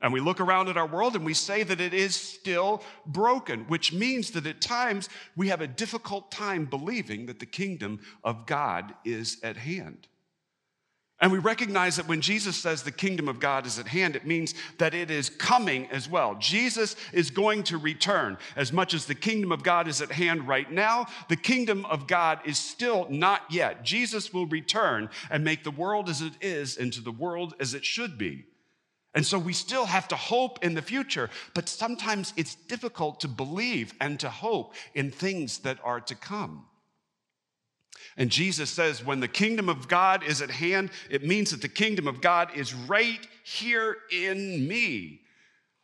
And 0.00 0.12
we 0.12 0.20
look 0.20 0.38
around 0.38 0.68
at 0.68 0.76
our 0.76 0.86
world 0.86 1.16
and 1.16 1.24
we 1.24 1.34
say 1.34 1.64
that 1.64 1.80
it 1.80 1.92
is 1.92 2.14
still 2.14 2.80
broken, 3.04 3.64
which 3.64 3.92
means 3.92 4.30
that 4.30 4.46
at 4.46 4.60
times 4.60 5.08
we 5.34 5.48
have 5.48 5.60
a 5.60 5.66
difficult 5.66 6.30
time 6.30 6.64
believing 6.64 7.26
that 7.26 7.40
the 7.40 7.44
kingdom 7.44 7.98
of 8.22 8.46
God 8.46 8.94
is 9.04 9.38
at 9.42 9.56
hand. 9.56 10.06
And 11.20 11.30
we 11.30 11.38
recognize 11.38 11.96
that 11.96 12.08
when 12.08 12.22
Jesus 12.22 12.56
says 12.56 12.82
the 12.82 12.90
kingdom 12.90 13.28
of 13.28 13.40
God 13.40 13.66
is 13.66 13.78
at 13.78 13.88
hand, 13.88 14.16
it 14.16 14.26
means 14.26 14.54
that 14.78 14.94
it 14.94 15.10
is 15.10 15.28
coming 15.28 15.86
as 15.90 16.08
well. 16.08 16.34
Jesus 16.36 16.96
is 17.12 17.30
going 17.30 17.62
to 17.64 17.76
return. 17.76 18.38
As 18.56 18.72
much 18.72 18.94
as 18.94 19.04
the 19.04 19.14
kingdom 19.14 19.52
of 19.52 19.62
God 19.62 19.86
is 19.86 20.00
at 20.00 20.12
hand 20.12 20.48
right 20.48 20.70
now, 20.70 21.06
the 21.28 21.36
kingdom 21.36 21.84
of 21.86 22.06
God 22.06 22.40
is 22.46 22.58
still 22.58 23.06
not 23.10 23.42
yet. 23.50 23.84
Jesus 23.84 24.32
will 24.32 24.46
return 24.46 25.10
and 25.30 25.44
make 25.44 25.62
the 25.62 25.70
world 25.70 26.08
as 26.08 26.22
it 26.22 26.32
is 26.40 26.78
into 26.78 27.02
the 27.02 27.12
world 27.12 27.54
as 27.60 27.74
it 27.74 27.84
should 27.84 28.16
be. 28.16 28.46
And 29.14 29.26
so 29.26 29.38
we 29.38 29.52
still 29.52 29.86
have 29.86 30.08
to 30.08 30.16
hope 30.16 30.64
in 30.64 30.74
the 30.74 30.82
future, 30.82 31.28
but 31.52 31.68
sometimes 31.68 32.32
it's 32.36 32.54
difficult 32.54 33.20
to 33.20 33.28
believe 33.28 33.92
and 34.00 34.18
to 34.20 34.30
hope 34.30 34.74
in 34.94 35.10
things 35.10 35.58
that 35.58 35.78
are 35.84 36.00
to 36.00 36.14
come. 36.14 36.64
And 38.16 38.30
Jesus 38.30 38.70
says, 38.70 39.04
when 39.04 39.20
the 39.20 39.28
kingdom 39.28 39.68
of 39.68 39.88
God 39.88 40.22
is 40.22 40.42
at 40.42 40.50
hand, 40.50 40.90
it 41.08 41.24
means 41.24 41.50
that 41.50 41.62
the 41.62 41.68
kingdom 41.68 42.06
of 42.06 42.20
God 42.20 42.50
is 42.56 42.74
right 42.74 43.26
here 43.44 43.96
in 44.10 44.66
me. 44.66 45.22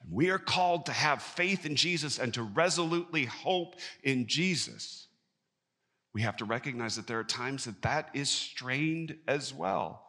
And 0.03 0.13
we 0.13 0.31
are 0.31 0.39
called 0.39 0.87
to 0.87 0.93
have 0.93 1.23
faith 1.23 1.65
in 1.67 1.77
Jesus 1.77 2.19
and 2.19 2.35
to 2.35 2.43
resolutely 2.43 3.25
hope 3.25 3.77
in 4.03 4.27
Jesus. 4.27 5.09
We 6.13 6.23
have 6.23 6.37
to 6.39 6.45
recognize 6.45 6.97
that 6.97 7.07
there 7.07 7.19
are 7.19 7.25
times 7.25 7.67
that 7.67 7.83
that 7.83 8.11
is 8.15 8.31
strained 8.31 9.17
as 9.29 9.53
well. 9.53 10.06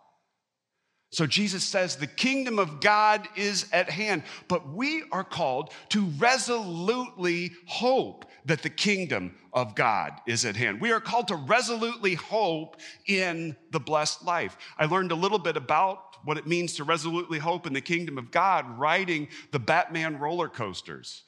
So 1.10 1.26
Jesus 1.26 1.64
says 1.64 1.96
the 1.96 2.06
kingdom 2.06 2.60
of 2.60 2.82
God 2.82 3.28
is 3.36 3.68
at 3.72 3.90
hand, 3.90 4.24
but 4.48 4.68
we 4.70 5.04
are 5.12 5.24
called 5.24 5.72
to 5.90 6.06
resolutely 6.18 7.52
hope 7.66 8.26
that 8.46 8.62
the 8.62 8.70
kingdom 8.70 9.36
of 9.54 9.74
God 9.74 10.14
is 10.28 10.44
at 10.44 10.58
hand. 10.58 10.82
We 10.82 10.92
are 10.92 11.00
called 11.00 11.30
to 11.30 11.36
resolutely 11.36 12.16
hope 12.16 12.78
in 13.08 13.56
the 13.72 13.80
blessed 13.80 14.26
life. 14.26 14.58
I 14.78 14.86
learned 14.86 15.12
a 15.12 15.16
little 15.16 15.40
bit 15.40 15.56
about 15.56 16.18
what 16.26 16.38
it 16.38 16.46
means 16.46 16.74
to 16.76 16.84
resolutely 16.84 17.40
hope 17.40 17.66
in 17.66 17.74
the 17.74 17.82
kingdom 17.82 18.18
of 18.18 18.30
God 18.30 18.78
riding 18.78 19.30
the 19.52 19.60
Batman 19.60 20.20
roller 20.20 20.50
coasters. 20.50 21.24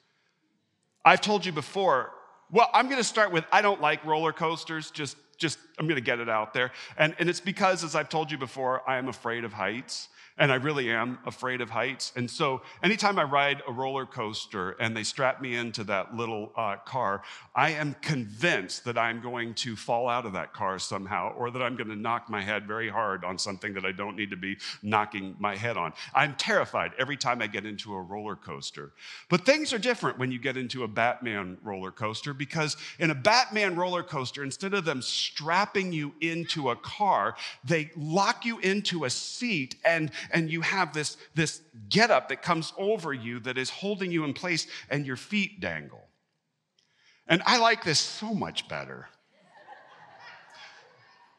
I've 1.04 1.22
told 1.22 1.46
you 1.46 1.52
before, 1.52 2.12
well, 2.50 2.68
I'm 2.74 2.86
going 2.86 2.98
to 2.98 3.04
start 3.04 3.32
with 3.32 3.44
I 3.50 3.62
don't 3.62 3.80
like 3.80 4.04
roller 4.04 4.32
coasters, 4.32 4.90
just 4.90 5.16
just, 5.40 5.58
I'm 5.78 5.86
going 5.86 5.96
to 5.96 6.02
get 6.02 6.20
it 6.20 6.28
out 6.28 6.54
there. 6.54 6.70
And, 6.96 7.16
and 7.18 7.28
it's 7.28 7.40
because, 7.40 7.82
as 7.82 7.96
I've 7.96 8.08
told 8.08 8.30
you 8.30 8.38
before, 8.38 8.88
I 8.88 8.98
am 8.98 9.08
afraid 9.08 9.42
of 9.42 9.52
heights 9.52 10.08
and 10.40 10.50
I 10.50 10.54
really 10.54 10.90
am 10.90 11.18
afraid 11.26 11.60
of 11.60 11.68
heights. 11.68 12.12
And 12.16 12.28
so, 12.28 12.62
anytime 12.82 13.18
I 13.18 13.24
ride 13.24 13.62
a 13.68 13.72
roller 13.72 14.06
coaster 14.06 14.70
and 14.80 14.96
they 14.96 15.02
strap 15.02 15.42
me 15.42 15.54
into 15.54 15.84
that 15.84 16.16
little 16.16 16.52
uh, 16.56 16.76
car, 16.76 17.22
I 17.54 17.72
am 17.72 17.94
convinced 18.00 18.84
that 18.86 18.96
I'm 18.96 19.20
going 19.20 19.52
to 19.56 19.76
fall 19.76 20.08
out 20.08 20.24
of 20.24 20.32
that 20.32 20.54
car 20.54 20.78
somehow, 20.78 21.34
or 21.34 21.50
that 21.50 21.60
I'm 21.60 21.76
going 21.76 21.90
to 21.90 21.96
knock 21.96 22.30
my 22.30 22.40
head 22.40 22.66
very 22.66 22.88
hard 22.88 23.22
on 23.22 23.36
something 23.36 23.74
that 23.74 23.84
I 23.84 23.92
don't 23.92 24.16
need 24.16 24.30
to 24.30 24.36
be 24.36 24.56
knocking 24.82 25.36
my 25.38 25.56
head 25.56 25.76
on. 25.76 25.92
I'm 26.14 26.34
terrified 26.36 26.92
every 26.98 27.18
time 27.18 27.42
I 27.42 27.46
get 27.46 27.66
into 27.66 27.92
a 27.94 28.00
roller 28.00 28.36
coaster. 28.36 28.92
But 29.28 29.44
things 29.44 29.74
are 29.74 29.78
different 29.78 30.18
when 30.18 30.32
you 30.32 30.38
get 30.38 30.56
into 30.56 30.84
a 30.84 30.88
Batman 30.88 31.58
roller 31.62 31.90
coaster 31.90 32.32
because 32.32 32.78
in 32.98 33.10
a 33.10 33.14
Batman 33.14 33.76
roller 33.76 34.02
coaster, 34.02 34.42
instead 34.42 34.72
of 34.72 34.86
them 34.86 35.02
strapping 35.32 35.92
you 35.92 36.12
into 36.20 36.70
a 36.70 36.76
car, 36.76 37.36
they 37.64 37.90
lock 37.96 38.44
you 38.44 38.58
into 38.58 39.04
a 39.04 39.10
seat 39.10 39.76
and 39.84 40.10
and 40.30 40.50
you 40.50 40.60
have 40.60 40.92
this, 40.92 41.16
this 41.34 41.62
getup 41.88 42.28
that 42.28 42.42
comes 42.42 42.72
over 42.76 43.12
you 43.12 43.40
that 43.40 43.58
is 43.58 43.70
holding 43.70 44.10
you 44.10 44.24
in 44.24 44.32
place, 44.32 44.66
and 44.88 45.06
your 45.06 45.16
feet 45.16 45.60
dangle. 45.60 46.08
And 47.26 47.42
I 47.46 47.58
like 47.58 47.84
this 47.84 48.00
so 48.00 48.34
much 48.34 48.68
better. 48.68 49.08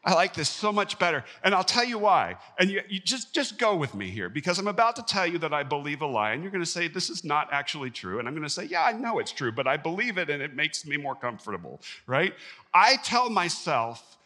I 0.04 0.14
like 0.14 0.34
this 0.34 0.48
so 0.48 0.72
much 0.72 0.98
better. 0.98 1.24
And 1.44 1.54
I'll 1.54 1.62
tell 1.62 1.84
you 1.84 1.96
why. 1.96 2.36
And 2.58 2.68
you, 2.70 2.82
you, 2.88 2.98
just, 2.98 3.32
just 3.32 3.56
go 3.56 3.76
with 3.76 3.94
me 3.94 4.10
here 4.10 4.28
because 4.28 4.58
I'm 4.58 4.66
about 4.66 4.96
to 4.96 5.02
tell 5.02 5.26
you 5.26 5.38
that 5.38 5.54
I 5.54 5.62
believe 5.62 6.02
a 6.02 6.06
lie. 6.06 6.32
And 6.32 6.42
you're 6.42 6.50
going 6.50 6.64
to 6.64 6.70
say, 6.70 6.88
this 6.88 7.08
is 7.08 7.22
not 7.22 7.48
actually 7.52 7.90
true. 7.90 8.18
And 8.18 8.26
I'm 8.26 8.34
going 8.34 8.42
to 8.42 8.50
say, 8.50 8.64
yeah, 8.64 8.82
I 8.82 8.92
know 8.92 9.20
it's 9.20 9.30
true, 9.30 9.52
but 9.52 9.68
I 9.68 9.76
believe 9.76 10.18
it 10.18 10.28
and 10.28 10.42
it 10.42 10.56
makes 10.56 10.84
me 10.84 10.96
more 10.96 11.14
comfortable, 11.14 11.80
right? 12.06 12.34
I 12.74 12.96
tell 13.04 13.30
myself 13.30 14.18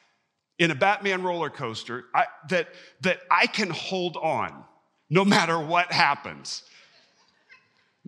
in 0.58 0.70
a 0.70 0.74
Batman 0.74 1.22
roller 1.22 1.50
coaster 1.50 2.06
I, 2.14 2.24
that, 2.48 2.68
that 3.02 3.20
I 3.30 3.46
can 3.46 3.68
hold 3.68 4.16
on 4.16 4.64
no 5.10 5.24
matter 5.24 5.60
what 5.60 5.92
happens. 5.92 6.62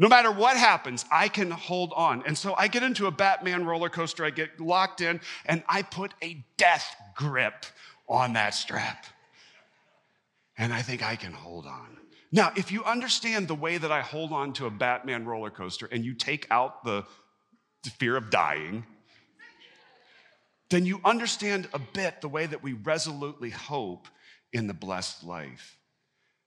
No 0.01 0.09
matter 0.09 0.31
what 0.31 0.57
happens, 0.57 1.05
I 1.11 1.27
can 1.27 1.51
hold 1.51 1.93
on. 1.93 2.23
And 2.25 2.39
so 2.39 2.55
I 2.57 2.69
get 2.69 2.85
into 2.85 3.07
a 3.07 3.11
Batman 3.11 3.67
roller 3.67 3.89
coaster, 3.89 4.25
I 4.25 4.31
get 4.31 4.61
locked 4.61 5.01
in, 5.01 5.21
and 5.45 5.65
I 5.69 5.83
put 5.83 6.15
a 6.23 6.45
death 6.57 6.95
grip 7.17 7.67
on 8.09 8.35
that 8.35 8.55
strap. 8.55 9.07
And 10.57 10.73
I 10.73 10.83
think 10.83 11.03
I 11.03 11.17
can 11.17 11.33
hold 11.33 11.67
on. 11.67 11.97
Now, 12.31 12.53
if 12.57 12.71
you 12.71 12.85
understand 12.85 13.49
the 13.49 13.57
way 13.57 13.77
that 13.77 13.91
I 13.91 14.03
hold 14.03 14.33
on 14.33 14.53
to 14.55 14.67
a 14.67 14.71
Batman 14.71 15.25
roller 15.25 15.51
coaster 15.51 15.89
and 15.91 16.05
you 16.05 16.15
take 16.15 16.47
out 16.51 16.85
the, 16.85 17.05
fear 17.99 18.19
of 18.19 18.29
dying, 18.29 18.85
then 20.69 20.85
you 20.85 21.01
understand 21.07 21.67
a 21.73 21.79
bit 21.79 22.21
the 22.21 22.29
way 22.29 22.45
that 22.45 22.63
we 22.63 22.75
resolutely 22.75 23.49
hope 23.49 24.09
in 24.53 24.67
the 24.67 24.75
blessed 24.75 25.25
life. 25.25 25.78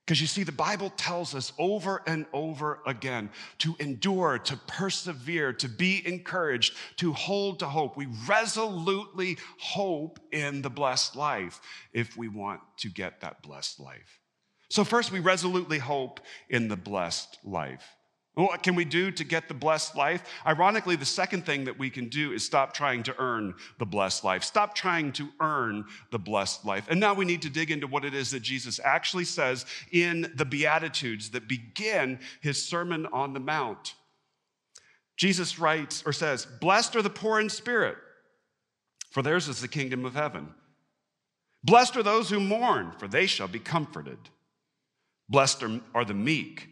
Because 0.04 0.20
you 0.20 0.26
see, 0.26 0.42
the 0.42 0.50
Bible 0.50 0.90
tells 0.90 1.34
us 1.34 1.52
over 1.58 2.02
and 2.06 2.26
over 2.32 2.80
again 2.86 3.30
to 3.58 3.76
endure, 3.78 4.38
to 4.38 4.56
persevere, 4.66 5.52
to 5.54 5.68
be 5.68 6.02
encouraged, 6.04 6.74
to 6.96 7.12
hold 7.12 7.60
to 7.60 7.66
hope. 7.66 7.96
We 7.96 8.08
resolutely 8.26 9.38
hope 9.58 10.18
in 10.32 10.62
the 10.62 10.70
blessed 10.70 11.14
life 11.14 11.60
if 11.92 12.16
we 12.16 12.26
want 12.26 12.60
to 12.78 12.88
get 12.88 13.20
that 13.20 13.42
blessed 13.42 13.78
life. 13.78 14.18
So, 14.70 14.82
first, 14.82 15.12
we 15.12 15.20
resolutely 15.20 15.78
hope 15.78 16.18
in 16.48 16.66
the 16.66 16.76
blessed 16.76 17.38
life. 17.44 17.94
What 18.34 18.62
can 18.62 18.74
we 18.74 18.86
do 18.86 19.10
to 19.10 19.24
get 19.24 19.48
the 19.48 19.54
blessed 19.54 19.94
life? 19.94 20.22
Ironically, 20.46 20.96
the 20.96 21.04
second 21.04 21.44
thing 21.44 21.64
that 21.64 21.78
we 21.78 21.90
can 21.90 22.08
do 22.08 22.32
is 22.32 22.42
stop 22.42 22.72
trying 22.72 23.02
to 23.02 23.14
earn 23.18 23.54
the 23.78 23.84
blessed 23.84 24.24
life. 24.24 24.42
Stop 24.42 24.74
trying 24.74 25.12
to 25.12 25.28
earn 25.40 25.84
the 26.10 26.18
blessed 26.18 26.64
life. 26.64 26.86
And 26.88 26.98
now 26.98 27.12
we 27.12 27.26
need 27.26 27.42
to 27.42 27.50
dig 27.50 27.70
into 27.70 27.86
what 27.86 28.06
it 28.06 28.14
is 28.14 28.30
that 28.30 28.40
Jesus 28.40 28.80
actually 28.82 29.26
says 29.26 29.66
in 29.90 30.32
the 30.34 30.46
Beatitudes 30.46 31.30
that 31.30 31.46
begin 31.46 32.18
his 32.40 32.64
Sermon 32.64 33.06
on 33.12 33.34
the 33.34 33.40
Mount. 33.40 33.94
Jesus 35.18 35.58
writes 35.58 36.02
or 36.06 36.14
says, 36.14 36.46
Blessed 36.46 36.96
are 36.96 37.02
the 37.02 37.10
poor 37.10 37.38
in 37.38 37.50
spirit, 37.50 37.98
for 39.10 39.22
theirs 39.22 39.46
is 39.46 39.60
the 39.60 39.68
kingdom 39.68 40.06
of 40.06 40.14
heaven. 40.14 40.54
Blessed 41.62 41.98
are 41.98 42.02
those 42.02 42.30
who 42.30 42.40
mourn, 42.40 42.92
for 42.98 43.06
they 43.06 43.26
shall 43.26 43.46
be 43.46 43.58
comforted. 43.58 44.18
Blessed 45.28 45.64
are 45.94 46.04
the 46.06 46.14
meek 46.14 46.71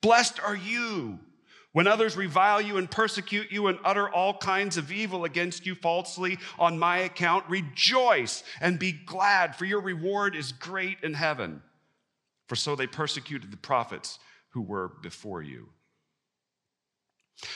Blessed 0.00 0.40
are 0.40 0.56
you 0.56 1.18
when 1.72 1.86
others 1.86 2.16
revile 2.16 2.60
you 2.60 2.78
and 2.78 2.90
persecute 2.90 3.52
you 3.52 3.66
and 3.66 3.78
utter 3.84 4.08
all 4.08 4.38
kinds 4.38 4.78
of 4.78 4.90
evil 4.90 5.24
against 5.24 5.66
you 5.66 5.74
falsely 5.74 6.38
on 6.58 6.78
my 6.78 6.98
account. 6.98 7.44
Rejoice 7.48 8.42
and 8.60 8.78
be 8.78 8.92
glad, 8.92 9.54
for 9.56 9.66
your 9.66 9.80
reward 9.80 10.34
is 10.34 10.52
great 10.52 10.96
in 11.02 11.12
heaven. 11.12 11.62
For 12.48 12.56
so 12.56 12.76
they 12.76 12.86
persecuted 12.86 13.50
the 13.50 13.58
prophets 13.58 14.18
who 14.50 14.62
were 14.62 14.92
before 15.02 15.42
you. 15.42 15.68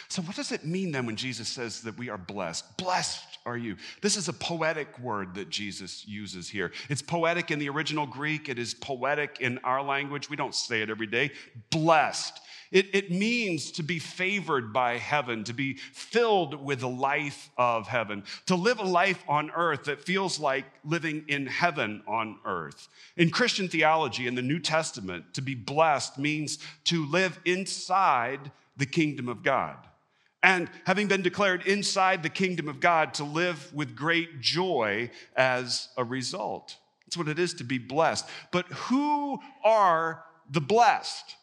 So, 0.08 0.20
what 0.22 0.36
does 0.36 0.52
it 0.52 0.64
mean 0.64 0.92
then 0.92 1.06
when 1.06 1.16
Jesus 1.16 1.48
says 1.48 1.80
that 1.82 1.96
we 1.96 2.10
are 2.10 2.18
blessed? 2.18 2.76
Blessed 2.76 3.38
are 3.46 3.56
you. 3.56 3.76
This 4.02 4.16
is 4.16 4.28
a 4.28 4.32
poetic 4.32 4.98
word 4.98 5.34
that 5.34 5.48
Jesus 5.48 6.06
uses 6.06 6.48
here. 6.48 6.72
It's 6.90 7.02
poetic 7.02 7.50
in 7.50 7.58
the 7.58 7.70
original 7.70 8.06
Greek, 8.06 8.48
it 8.48 8.58
is 8.58 8.74
poetic 8.74 9.38
in 9.40 9.58
our 9.58 9.82
language. 9.82 10.28
We 10.28 10.36
don't 10.36 10.54
say 10.54 10.82
it 10.82 10.90
every 10.90 11.06
day. 11.06 11.30
Blessed. 11.70 12.40
It, 12.70 12.94
it 12.94 13.10
means 13.10 13.72
to 13.72 13.82
be 13.82 13.98
favored 13.98 14.72
by 14.72 14.98
heaven, 14.98 15.42
to 15.44 15.52
be 15.52 15.74
filled 15.74 16.54
with 16.54 16.80
the 16.80 16.88
life 16.88 17.50
of 17.58 17.88
heaven, 17.88 18.22
to 18.46 18.54
live 18.54 18.78
a 18.78 18.84
life 18.84 19.24
on 19.28 19.50
earth 19.50 19.84
that 19.84 20.04
feels 20.04 20.38
like 20.38 20.66
living 20.84 21.24
in 21.26 21.46
heaven 21.46 22.02
on 22.06 22.38
earth. 22.44 22.86
In 23.16 23.30
Christian 23.30 23.68
theology, 23.68 24.28
in 24.28 24.36
the 24.36 24.42
New 24.42 24.60
Testament, 24.60 25.34
to 25.34 25.42
be 25.42 25.56
blessed 25.56 26.16
means 26.16 26.58
to 26.84 27.06
live 27.06 27.40
inside 27.44 28.52
the 28.80 28.86
kingdom 28.86 29.28
of 29.28 29.44
God. 29.44 29.76
And 30.42 30.68
having 30.86 31.06
been 31.06 31.22
declared 31.22 31.66
inside 31.66 32.22
the 32.22 32.30
kingdom 32.30 32.68
of 32.68 32.80
God, 32.80 33.14
to 33.14 33.24
live 33.24 33.72
with 33.74 33.94
great 33.94 34.40
joy 34.40 35.10
as 35.36 35.88
a 35.96 36.02
result. 36.02 36.76
That's 37.06 37.16
what 37.16 37.28
it 37.28 37.38
is 37.38 37.54
to 37.54 37.64
be 37.64 37.78
blessed. 37.78 38.26
But 38.50 38.66
who 38.66 39.38
are 39.62 40.24
the 40.50 40.62
blessed? 40.62 41.36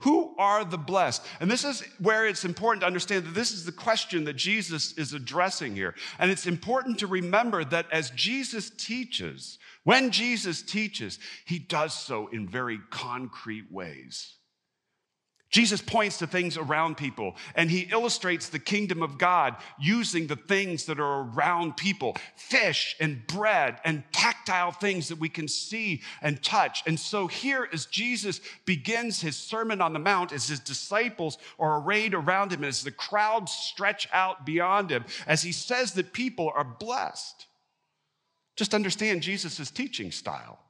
Who 0.00 0.34
are 0.38 0.64
the 0.64 0.78
blessed? 0.78 1.22
And 1.40 1.50
this 1.50 1.64
is 1.64 1.82
where 1.98 2.26
it's 2.26 2.44
important 2.44 2.80
to 2.80 2.86
understand 2.86 3.26
that 3.26 3.34
this 3.34 3.52
is 3.52 3.64
the 3.64 3.72
question 3.72 4.24
that 4.24 4.34
Jesus 4.34 4.92
is 4.98 5.12
addressing 5.12 5.76
here. 5.76 5.94
And 6.18 6.30
it's 6.30 6.46
important 6.46 6.98
to 7.00 7.06
remember 7.06 7.64
that 7.64 7.86
as 7.92 8.10
Jesus 8.10 8.70
teaches, 8.70 9.58
when 9.84 10.10
Jesus 10.10 10.62
teaches, 10.62 11.18
he 11.44 11.58
does 11.58 11.92
so 11.92 12.28
in 12.28 12.48
very 12.48 12.80
concrete 12.90 13.70
ways. 13.70 14.36
Jesus 15.50 15.82
points 15.82 16.18
to 16.18 16.28
things 16.28 16.56
around 16.56 16.96
people 16.96 17.34
and 17.56 17.68
he 17.70 17.88
illustrates 17.90 18.48
the 18.48 18.60
kingdom 18.60 19.02
of 19.02 19.18
God 19.18 19.56
using 19.80 20.28
the 20.28 20.36
things 20.36 20.84
that 20.84 21.00
are 21.00 21.22
around 21.22 21.76
people 21.76 22.16
fish 22.36 22.94
and 23.00 23.26
bread 23.26 23.80
and 23.84 24.04
tactile 24.12 24.70
things 24.70 25.08
that 25.08 25.18
we 25.18 25.28
can 25.28 25.48
see 25.48 26.02
and 26.22 26.40
touch. 26.42 26.84
And 26.86 26.98
so, 26.98 27.26
here, 27.26 27.68
as 27.72 27.86
Jesus 27.86 28.40
begins 28.64 29.20
his 29.20 29.36
Sermon 29.36 29.80
on 29.80 29.92
the 29.92 29.98
Mount, 29.98 30.32
as 30.32 30.46
his 30.46 30.60
disciples 30.60 31.36
are 31.58 31.80
arrayed 31.80 32.14
around 32.14 32.52
him, 32.52 32.62
as 32.62 32.84
the 32.84 32.92
crowds 32.92 33.50
stretch 33.50 34.08
out 34.12 34.46
beyond 34.46 34.90
him, 34.90 35.04
as 35.26 35.42
he 35.42 35.52
says 35.52 35.92
that 35.94 36.12
people 36.12 36.52
are 36.54 36.64
blessed, 36.64 37.46
just 38.54 38.72
understand 38.72 39.22
Jesus' 39.22 39.70
teaching 39.70 40.12
style. 40.12 40.60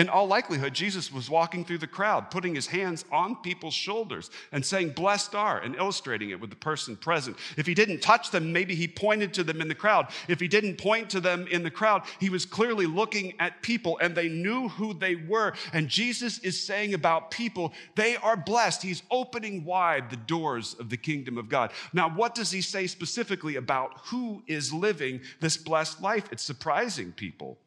In 0.00 0.08
all 0.08 0.26
likelihood, 0.26 0.72
Jesus 0.72 1.12
was 1.12 1.28
walking 1.28 1.62
through 1.62 1.76
the 1.76 1.86
crowd, 1.86 2.30
putting 2.30 2.54
his 2.54 2.68
hands 2.68 3.04
on 3.12 3.36
people's 3.36 3.74
shoulders 3.74 4.30
and 4.50 4.64
saying, 4.64 4.92
Blessed 4.92 5.34
are, 5.34 5.58
and 5.58 5.76
illustrating 5.76 6.30
it 6.30 6.40
with 6.40 6.48
the 6.48 6.56
person 6.56 6.96
present. 6.96 7.36
If 7.58 7.66
he 7.66 7.74
didn't 7.74 8.00
touch 8.00 8.30
them, 8.30 8.50
maybe 8.50 8.74
he 8.74 8.88
pointed 8.88 9.34
to 9.34 9.44
them 9.44 9.60
in 9.60 9.68
the 9.68 9.74
crowd. 9.74 10.06
If 10.26 10.40
he 10.40 10.48
didn't 10.48 10.78
point 10.78 11.10
to 11.10 11.20
them 11.20 11.46
in 11.48 11.62
the 11.62 11.70
crowd, 11.70 12.04
he 12.18 12.30
was 12.30 12.46
clearly 12.46 12.86
looking 12.86 13.34
at 13.38 13.60
people 13.60 13.98
and 13.98 14.14
they 14.14 14.30
knew 14.30 14.68
who 14.68 14.94
they 14.94 15.16
were. 15.16 15.52
And 15.74 15.86
Jesus 15.86 16.38
is 16.38 16.58
saying 16.58 16.94
about 16.94 17.30
people, 17.30 17.74
they 17.94 18.16
are 18.16 18.38
blessed. 18.38 18.82
He's 18.82 19.02
opening 19.10 19.66
wide 19.66 20.08
the 20.08 20.16
doors 20.16 20.76
of 20.80 20.88
the 20.88 20.96
kingdom 20.96 21.36
of 21.36 21.50
God. 21.50 21.72
Now, 21.92 22.08
what 22.08 22.34
does 22.34 22.50
he 22.50 22.62
say 22.62 22.86
specifically 22.86 23.56
about 23.56 23.98
who 24.04 24.42
is 24.46 24.72
living 24.72 25.20
this 25.40 25.58
blessed 25.58 26.00
life? 26.00 26.32
It's 26.32 26.42
surprising 26.42 27.12
people. 27.12 27.58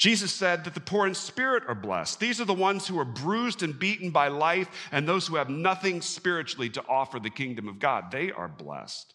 Jesus 0.00 0.32
said 0.32 0.64
that 0.64 0.72
the 0.72 0.80
poor 0.80 1.06
in 1.06 1.14
spirit 1.14 1.62
are 1.68 1.74
blessed. 1.74 2.20
These 2.20 2.40
are 2.40 2.46
the 2.46 2.54
ones 2.54 2.88
who 2.88 2.98
are 2.98 3.04
bruised 3.04 3.62
and 3.62 3.78
beaten 3.78 4.08
by 4.08 4.28
life 4.28 4.88
and 4.90 5.06
those 5.06 5.26
who 5.26 5.36
have 5.36 5.50
nothing 5.50 6.00
spiritually 6.00 6.70
to 6.70 6.82
offer 6.88 7.20
the 7.20 7.28
kingdom 7.28 7.68
of 7.68 7.78
God. 7.78 8.10
They 8.10 8.32
are 8.32 8.48
blessed. 8.48 9.12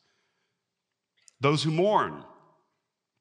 Those 1.42 1.64
who 1.64 1.72
mourn, 1.72 2.24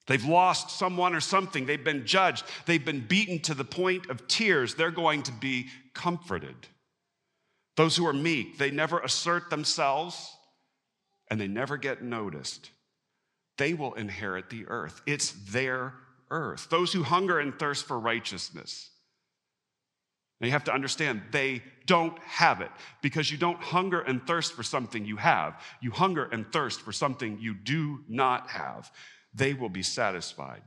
they've 0.07 0.27
lost 0.27 0.73
someone 0.79 1.15
or 1.15 1.21
something, 1.21 1.65
they've 1.65 1.83
been 1.83 2.05
judged, 2.05 2.45
they've 2.67 2.85
been 2.85 3.01
beaten 3.01 3.41
to 3.41 3.55
the 3.55 3.65
point 3.65 4.11
of 4.11 4.29
tears, 4.29 4.75
they're 4.75 4.91
going 4.91 5.23
to 5.23 5.33
be 5.33 5.69
comforted. 5.95 6.69
Those 7.79 7.97
who 7.97 8.07
are 8.07 8.13
meek, 8.13 8.59
they 8.59 8.71
never 8.73 8.99
assert 8.99 9.49
themselves 9.49 10.37
and 11.31 11.41
they 11.41 11.49
never 11.49 11.79
get 11.79 12.03
noticed. 12.03 12.73
They 13.57 13.73
will 13.73 13.95
inherit 13.95 14.51
the 14.51 14.67
earth. 14.67 15.01
It's 15.07 15.31
their 15.51 15.95
earth, 16.31 16.69
those 16.71 16.93
who 16.93 17.03
hunger 17.03 17.39
and 17.39 17.59
thirst 17.59 17.87
for 17.87 17.99
righteousness. 17.99 18.91
Now 20.41 20.47
you 20.47 20.53
have 20.53 20.65
to 20.65 20.75
understand, 20.75 21.23
they 21.31 21.63
don't 21.87 22.19
have 22.21 22.61
it 22.61 22.71
because 23.03 23.31
you 23.31 23.39
don't 23.39 23.63
hunger 23.63 24.01
and 24.01 24.27
thirst 24.27 24.53
for 24.53 24.63
something 24.63 25.05
you 25.05 25.17
have. 25.17 25.61
You 25.81 25.91
hunger 25.91 26.25
and 26.25 26.51
thirst 26.53 26.81
for 26.81 26.93
something 26.93 27.39
you 27.41 27.55
do 27.55 28.01
not 28.09 28.51
have. 28.51 28.91
They 29.33 29.55
will 29.55 29.69
be 29.69 29.83
satisfied. 29.83 30.63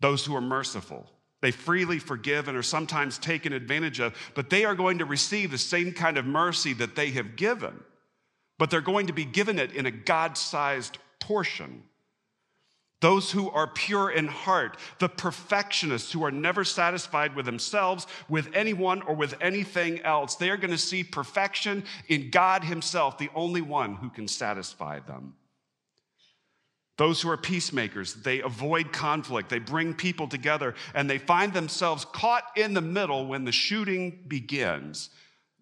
Those 0.00 0.24
who 0.24 0.34
are 0.34 0.40
merciful, 0.40 1.10
they 1.40 1.50
freely 1.50 1.98
forgive 1.98 2.48
and 2.48 2.56
are 2.56 2.62
sometimes 2.62 3.18
taken 3.18 3.52
advantage 3.52 4.00
of, 4.00 4.14
but 4.34 4.50
they 4.50 4.64
are 4.64 4.74
going 4.74 4.98
to 4.98 5.04
receive 5.04 5.50
the 5.50 5.58
same 5.58 5.92
kind 5.92 6.18
of 6.18 6.24
mercy 6.24 6.72
that 6.74 6.96
they 6.96 7.10
have 7.10 7.36
given, 7.36 7.80
but 8.58 8.70
they're 8.70 8.80
going 8.80 9.08
to 9.08 9.12
be 9.12 9.24
given 9.24 9.58
it 9.58 9.72
in 9.72 9.86
a 9.86 9.90
God 9.90 10.36
sized 10.36 10.98
portion. 11.20 11.82
Those 13.00 13.30
who 13.30 13.48
are 13.50 13.68
pure 13.68 14.10
in 14.10 14.26
heart, 14.26 14.76
the 14.98 15.08
perfectionists 15.08 16.10
who 16.10 16.24
are 16.24 16.32
never 16.32 16.64
satisfied 16.64 17.36
with 17.36 17.46
themselves, 17.46 18.08
with 18.28 18.48
anyone, 18.54 19.02
or 19.02 19.14
with 19.14 19.36
anything 19.40 20.00
else, 20.00 20.34
they 20.34 20.50
are 20.50 20.56
going 20.56 20.72
to 20.72 20.78
see 20.78 21.04
perfection 21.04 21.84
in 22.08 22.30
God 22.30 22.64
Himself, 22.64 23.16
the 23.16 23.30
only 23.36 23.60
one 23.60 23.94
who 23.94 24.10
can 24.10 24.26
satisfy 24.26 24.98
them. 24.98 25.34
Those 26.96 27.22
who 27.22 27.30
are 27.30 27.36
peacemakers, 27.36 28.14
they 28.14 28.42
avoid 28.42 28.92
conflict, 28.92 29.48
they 29.48 29.60
bring 29.60 29.94
people 29.94 30.26
together, 30.26 30.74
and 30.92 31.08
they 31.08 31.18
find 31.18 31.52
themselves 31.52 32.04
caught 32.04 32.42
in 32.56 32.74
the 32.74 32.80
middle 32.80 33.28
when 33.28 33.44
the 33.44 33.52
shooting 33.52 34.24
begins. 34.26 35.10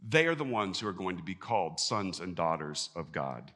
They 0.09 0.27
are 0.27 0.35
the 0.35 0.44
ones 0.44 0.81
who 0.81 0.88
are 0.88 0.94
going 0.94 1.18
to 1.18 1.22
be 1.22 1.35
called 1.35 1.79
sons 1.79 2.20
and 2.20 2.35
daughters 2.35 2.88
of 2.96 3.12
God. 3.12 3.53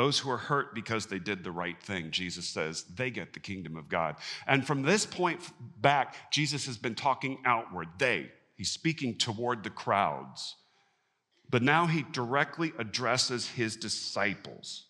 Those 0.00 0.18
who 0.18 0.30
are 0.30 0.38
hurt 0.38 0.74
because 0.74 1.04
they 1.04 1.18
did 1.18 1.44
the 1.44 1.50
right 1.50 1.78
thing, 1.78 2.10
Jesus 2.10 2.46
says, 2.46 2.84
they 2.84 3.10
get 3.10 3.34
the 3.34 3.38
kingdom 3.38 3.76
of 3.76 3.90
God. 3.90 4.16
And 4.46 4.66
from 4.66 4.80
this 4.80 5.04
point 5.04 5.40
back, 5.78 6.32
Jesus 6.32 6.64
has 6.64 6.78
been 6.78 6.94
talking 6.94 7.42
outward. 7.44 7.88
They, 7.98 8.30
he's 8.56 8.70
speaking 8.70 9.18
toward 9.18 9.62
the 9.62 9.68
crowds. 9.68 10.56
But 11.50 11.62
now 11.62 11.84
he 11.86 12.06
directly 12.12 12.72
addresses 12.78 13.46
his 13.50 13.76
disciples. 13.76 14.86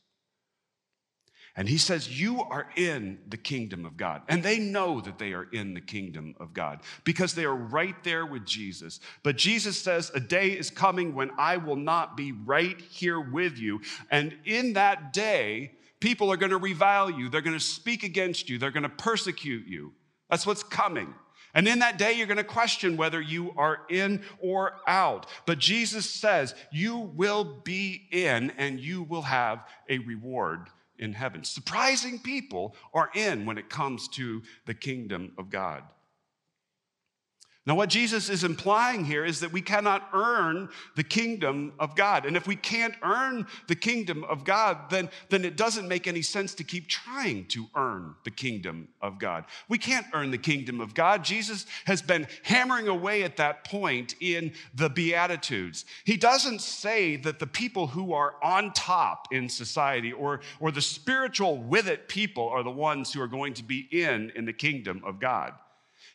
And 1.60 1.68
he 1.68 1.76
says, 1.76 2.18
You 2.18 2.42
are 2.44 2.70
in 2.74 3.18
the 3.28 3.36
kingdom 3.36 3.84
of 3.84 3.98
God. 3.98 4.22
And 4.30 4.42
they 4.42 4.58
know 4.58 5.02
that 5.02 5.18
they 5.18 5.34
are 5.34 5.46
in 5.52 5.74
the 5.74 5.80
kingdom 5.82 6.34
of 6.40 6.54
God 6.54 6.80
because 7.04 7.34
they 7.34 7.44
are 7.44 7.54
right 7.54 8.02
there 8.02 8.24
with 8.24 8.46
Jesus. 8.46 8.98
But 9.22 9.36
Jesus 9.36 9.78
says, 9.78 10.10
A 10.14 10.20
day 10.20 10.52
is 10.52 10.70
coming 10.70 11.14
when 11.14 11.30
I 11.36 11.58
will 11.58 11.76
not 11.76 12.16
be 12.16 12.32
right 12.32 12.80
here 12.80 13.20
with 13.20 13.58
you. 13.58 13.82
And 14.10 14.38
in 14.46 14.72
that 14.72 15.12
day, 15.12 15.72
people 16.00 16.32
are 16.32 16.38
going 16.38 16.48
to 16.48 16.56
revile 16.56 17.10
you, 17.10 17.28
they're 17.28 17.42
going 17.42 17.58
to 17.58 17.62
speak 17.62 18.04
against 18.04 18.48
you, 18.48 18.56
they're 18.56 18.70
going 18.70 18.84
to 18.84 18.88
persecute 18.88 19.66
you. 19.66 19.92
That's 20.30 20.46
what's 20.46 20.62
coming. 20.62 21.12
And 21.52 21.68
in 21.68 21.80
that 21.80 21.98
day, 21.98 22.14
you're 22.14 22.26
going 22.26 22.38
to 22.38 22.44
question 22.44 22.96
whether 22.96 23.20
you 23.20 23.52
are 23.58 23.80
in 23.90 24.22
or 24.38 24.76
out. 24.86 25.26
But 25.44 25.58
Jesus 25.58 26.08
says, 26.08 26.54
You 26.72 26.96
will 26.96 27.44
be 27.44 28.08
in 28.10 28.50
and 28.56 28.80
you 28.80 29.02
will 29.02 29.20
have 29.20 29.66
a 29.90 29.98
reward 29.98 30.70
in 31.00 31.12
heaven. 31.14 31.42
Surprising 31.42 32.18
people 32.18 32.76
are 32.94 33.10
in 33.14 33.44
when 33.44 33.58
it 33.58 33.68
comes 33.68 34.06
to 34.08 34.42
the 34.66 34.74
kingdom 34.74 35.32
of 35.36 35.50
God. 35.50 35.82
Now, 37.70 37.76
what 37.76 37.88
Jesus 37.88 38.28
is 38.28 38.42
implying 38.42 39.04
here 39.04 39.24
is 39.24 39.38
that 39.38 39.52
we 39.52 39.60
cannot 39.60 40.08
earn 40.12 40.70
the 40.96 41.04
kingdom 41.04 41.72
of 41.78 41.94
God. 41.94 42.26
And 42.26 42.36
if 42.36 42.48
we 42.48 42.56
can't 42.56 42.96
earn 43.00 43.46
the 43.68 43.76
kingdom 43.76 44.24
of 44.24 44.42
God, 44.42 44.90
then, 44.90 45.08
then 45.28 45.44
it 45.44 45.56
doesn't 45.56 45.86
make 45.86 46.08
any 46.08 46.22
sense 46.22 46.52
to 46.56 46.64
keep 46.64 46.88
trying 46.88 47.44
to 47.46 47.68
earn 47.76 48.16
the 48.24 48.32
kingdom 48.32 48.88
of 49.00 49.20
God. 49.20 49.44
We 49.68 49.78
can't 49.78 50.08
earn 50.12 50.32
the 50.32 50.36
kingdom 50.36 50.80
of 50.80 50.94
God. 50.94 51.22
Jesus 51.22 51.64
has 51.84 52.02
been 52.02 52.26
hammering 52.42 52.88
away 52.88 53.22
at 53.22 53.36
that 53.36 53.62
point 53.62 54.16
in 54.18 54.52
the 54.74 54.90
Beatitudes. 54.90 55.84
He 56.02 56.16
doesn't 56.16 56.62
say 56.62 57.14
that 57.18 57.38
the 57.38 57.46
people 57.46 57.86
who 57.86 58.12
are 58.14 58.34
on 58.42 58.72
top 58.72 59.28
in 59.30 59.48
society 59.48 60.12
or, 60.12 60.40
or 60.58 60.72
the 60.72 60.82
spiritual 60.82 61.58
with 61.58 61.86
it 61.86 62.08
people 62.08 62.48
are 62.48 62.64
the 62.64 62.70
ones 62.72 63.12
who 63.12 63.22
are 63.22 63.28
going 63.28 63.54
to 63.54 63.62
be 63.62 63.86
in 63.92 64.32
in 64.34 64.44
the 64.44 64.52
kingdom 64.52 65.02
of 65.04 65.20
God. 65.20 65.52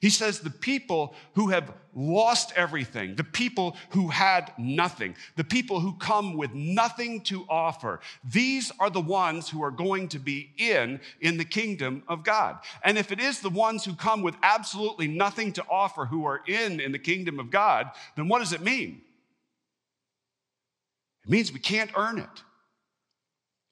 He 0.01 0.09
says 0.09 0.39
the 0.39 0.49
people 0.49 1.15
who 1.33 1.49
have 1.49 1.73
lost 1.93 2.51
everything, 2.55 3.15
the 3.15 3.23
people 3.23 3.77
who 3.91 4.09
had 4.09 4.51
nothing, 4.57 5.15
the 5.35 5.43
people 5.43 5.79
who 5.79 5.93
come 5.93 6.35
with 6.35 6.53
nothing 6.53 7.21
to 7.21 7.45
offer, 7.49 8.01
these 8.23 8.71
are 8.79 8.89
the 8.89 9.01
ones 9.01 9.49
who 9.49 9.63
are 9.63 9.71
going 9.71 10.09
to 10.09 10.19
be 10.19 10.51
in 10.57 10.99
in 11.21 11.37
the 11.37 11.45
kingdom 11.45 12.03
of 12.07 12.23
God. 12.23 12.59
And 12.83 12.97
if 12.97 13.11
it 13.11 13.19
is 13.19 13.39
the 13.39 13.49
ones 13.49 13.85
who 13.85 13.95
come 13.95 14.21
with 14.21 14.35
absolutely 14.43 15.07
nothing 15.07 15.53
to 15.53 15.65
offer 15.69 16.05
who 16.05 16.25
are 16.25 16.41
in 16.45 16.79
in 16.79 16.91
the 16.91 16.99
kingdom 16.99 17.39
of 17.39 17.49
God, 17.49 17.89
then 18.15 18.27
what 18.27 18.39
does 18.39 18.53
it 18.53 18.61
mean? 18.61 19.01
It 21.23 21.31
means 21.31 21.51
we 21.51 21.59
can't 21.59 21.91
earn 21.95 22.19
it. 22.19 22.43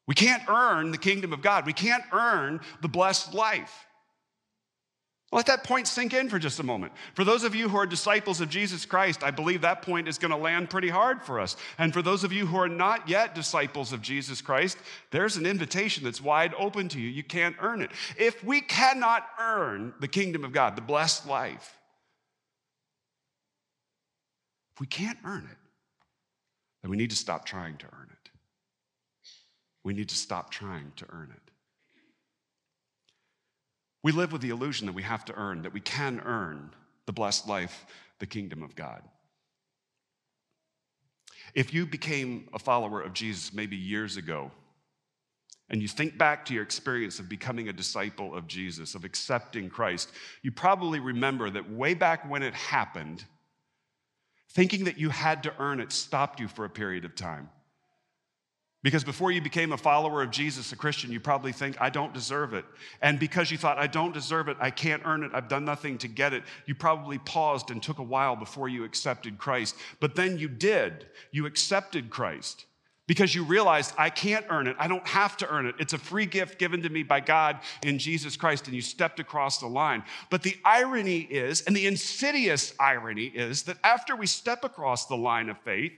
We 0.07 0.15
can't 0.15 0.43
earn 0.49 0.91
the 0.91 0.97
kingdom 0.97 1.33
of 1.33 1.41
God. 1.41 1.65
We 1.65 1.73
can't 1.73 2.03
earn 2.11 2.61
the 2.81 2.87
blessed 2.87 3.33
life. 3.33 3.85
Let 5.33 5.47
that 5.47 5.63
point 5.63 5.87
sink 5.87 6.13
in 6.13 6.29
for 6.29 6.37
just 6.37 6.59
a 6.59 6.63
moment. 6.63 6.93
For 7.15 7.23
those 7.23 7.43
of 7.43 7.55
you 7.55 7.67
who 7.67 7.75
are 7.77 7.87
disciples 7.87 8.39
of 8.39 8.49
Jesus 8.49 8.85
Christ, 8.85 9.23
I 9.23 9.31
believe 9.31 9.61
that 9.61 9.81
point 9.81 10.07
is 10.07 10.19
going 10.19 10.29
to 10.29 10.37
land 10.37 10.69
pretty 10.69 10.89
hard 10.89 11.23
for 11.23 11.39
us. 11.39 11.57
And 11.79 11.91
for 11.91 12.03
those 12.03 12.23
of 12.23 12.31
you 12.31 12.45
who 12.45 12.55
are 12.57 12.69
not 12.69 13.09
yet 13.09 13.33
disciples 13.33 13.93
of 13.93 14.01
Jesus 14.03 14.41
Christ, 14.41 14.77
there's 15.09 15.35
an 15.35 15.47
invitation 15.47 16.03
that's 16.03 16.21
wide 16.21 16.53
open 16.55 16.87
to 16.89 16.99
you. 16.99 17.09
You 17.09 17.23
can't 17.23 17.55
earn 17.61 17.81
it. 17.81 17.89
If 18.15 18.43
we 18.43 18.61
cannot 18.61 19.27
earn 19.39 19.95
the 19.99 20.07
kingdom 20.07 20.43
of 20.43 20.51
God, 20.51 20.75
the 20.75 20.83
blessed 20.83 21.27
life, 21.27 21.79
if 24.75 24.81
we 24.81 24.85
can't 24.85 25.17
earn 25.25 25.47
it, 25.51 25.57
then 26.83 26.91
we 26.91 26.97
need 26.97 27.09
to 27.09 27.15
stop 27.15 27.43
trying 27.43 27.77
to 27.77 27.87
earn 27.87 28.09
it. 28.11 28.29
We 29.83 29.95
need 29.95 30.09
to 30.09 30.15
stop 30.15 30.51
trying 30.51 30.91
to 30.97 31.07
earn 31.09 31.33
it. 31.35 31.42
We 34.03 34.11
live 34.11 34.31
with 34.31 34.41
the 34.41 34.49
illusion 34.49 34.85
that 34.87 34.93
we 34.93 35.03
have 35.03 35.25
to 35.25 35.35
earn, 35.35 35.61
that 35.61 35.73
we 35.73 35.79
can 35.79 36.21
earn 36.25 36.71
the 37.05 37.13
blessed 37.13 37.47
life, 37.47 37.85
the 38.19 38.25
kingdom 38.25 38.61
of 38.61 38.75
God. 38.75 39.01
If 41.55 41.73
you 41.73 41.85
became 41.85 42.49
a 42.53 42.59
follower 42.59 43.01
of 43.01 43.13
Jesus 43.13 43.53
maybe 43.53 43.77
years 43.77 44.17
ago, 44.17 44.51
and 45.69 45.81
you 45.81 45.87
think 45.87 46.17
back 46.17 46.45
to 46.45 46.53
your 46.53 46.63
experience 46.63 47.19
of 47.19 47.29
becoming 47.29 47.69
a 47.69 47.73
disciple 47.73 48.35
of 48.35 48.47
Jesus, 48.47 48.95
of 48.95 49.05
accepting 49.05 49.69
Christ, 49.69 50.11
you 50.41 50.51
probably 50.51 50.99
remember 50.99 51.49
that 51.49 51.71
way 51.71 51.93
back 51.93 52.29
when 52.29 52.43
it 52.43 52.53
happened, 52.53 53.23
thinking 54.51 54.83
that 54.83 54.99
you 54.99 55.09
had 55.09 55.43
to 55.43 55.53
earn 55.59 55.79
it 55.79 55.91
stopped 55.91 56.39
you 56.39 56.47
for 56.47 56.65
a 56.65 56.69
period 56.69 57.05
of 57.05 57.15
time. 57.15 57.49
Because 58.83 59.05
before 59.05 59.31
you 59.31 59.41
became 59.41 59.71
a 59.71 59.77
follower 59.77 60.21
of 60.21 60.29
Jesus, 60.29 60.73
a 60.73 60.75
Christian, 60.75 61.09
you 61.09 61.21
probably 61.21 61.53
think, 61.53 61.81
I 61.81 61.89
don't 61.89 62.13
deserve 62.13 62.53
it. 62.53 62.65
And 63.01 63.17
because 63.17 63.49
you 63.49 63.57
thought, 63.57 63.77
I 63.77 63.87
don't 63.87 64.13
deserve 64.13 64.49
it, 64.49 64.57
I 64.59 64.71
can't 64.71 65.01
earn 65.05 65.23
it, 65.23 65.31
I've 65.33 65.47
done 65.47 65.63
nothing 65.63 65.97
to 65.99 66.09
get 66.09 66.33
it, 66.33 66.43
you 66.65 66.75
probably 66.75 67.17
paused 67.17 67.71
and 67.71 67.81
took 67.81 67.99
a 67.99 68.03
while 68.03 68.35
before 68.35 68.67
you 68.67 68.83
accepted 68.83 69.37
Christ. 69.37 69.75
But 70.01 70.15
then 70.15 70.37
you 70.37 70.49
did. 70.49 71.07
You 71.31 71.45
accepted 71.45 72.09
Christ 72.09 72.65
because 73.07 73.33
you 73.33 73.45
realized, 73.45 73.93
I 73.97 74.09
can't 74.09 74.45
earn 74.49 74.67
it. 74.67 74.75
I 74.77 74.89
don't 74.89 75.07
have 75.07 75.37
to 75.37 75.49
earn 75.49 75.65
it. 75.65 75.75
It's 75.79 75.93
a 75.93 75.97
free 75.97 76.25
gift 76.25 76.59
given 76.59 76.81
to 76.81 76.89
me 76.89 77.03
by 77.03 77.21
God 77.21 77.59
in 77.83 77.99
Jesus 77.99 78.35
Christ. 78.35 78.67
And 78.67 78.75
you 78.75 78.81
stepped 78.81 79.21
across 79.21 79.59
the 79.59 79.67
line. 79.67 80.03
But 80.29 80.43
the 80.43 80.57
irony 80.65 81.19
is, 81.19 81.61
and 81.61 81.75
the 81.75 81.87
insidious 81.87 82.73
irony 82.81 83.27
is, 83.27 83.63
that 83.63 83.77
after 83.83 84.17
we 84.17 84.27
step 84.27 84.65
across 84.65 85.05
the 85.05 85.15
line 85.15 85.49
of 85.49 85.57
faith, 85.59 85.93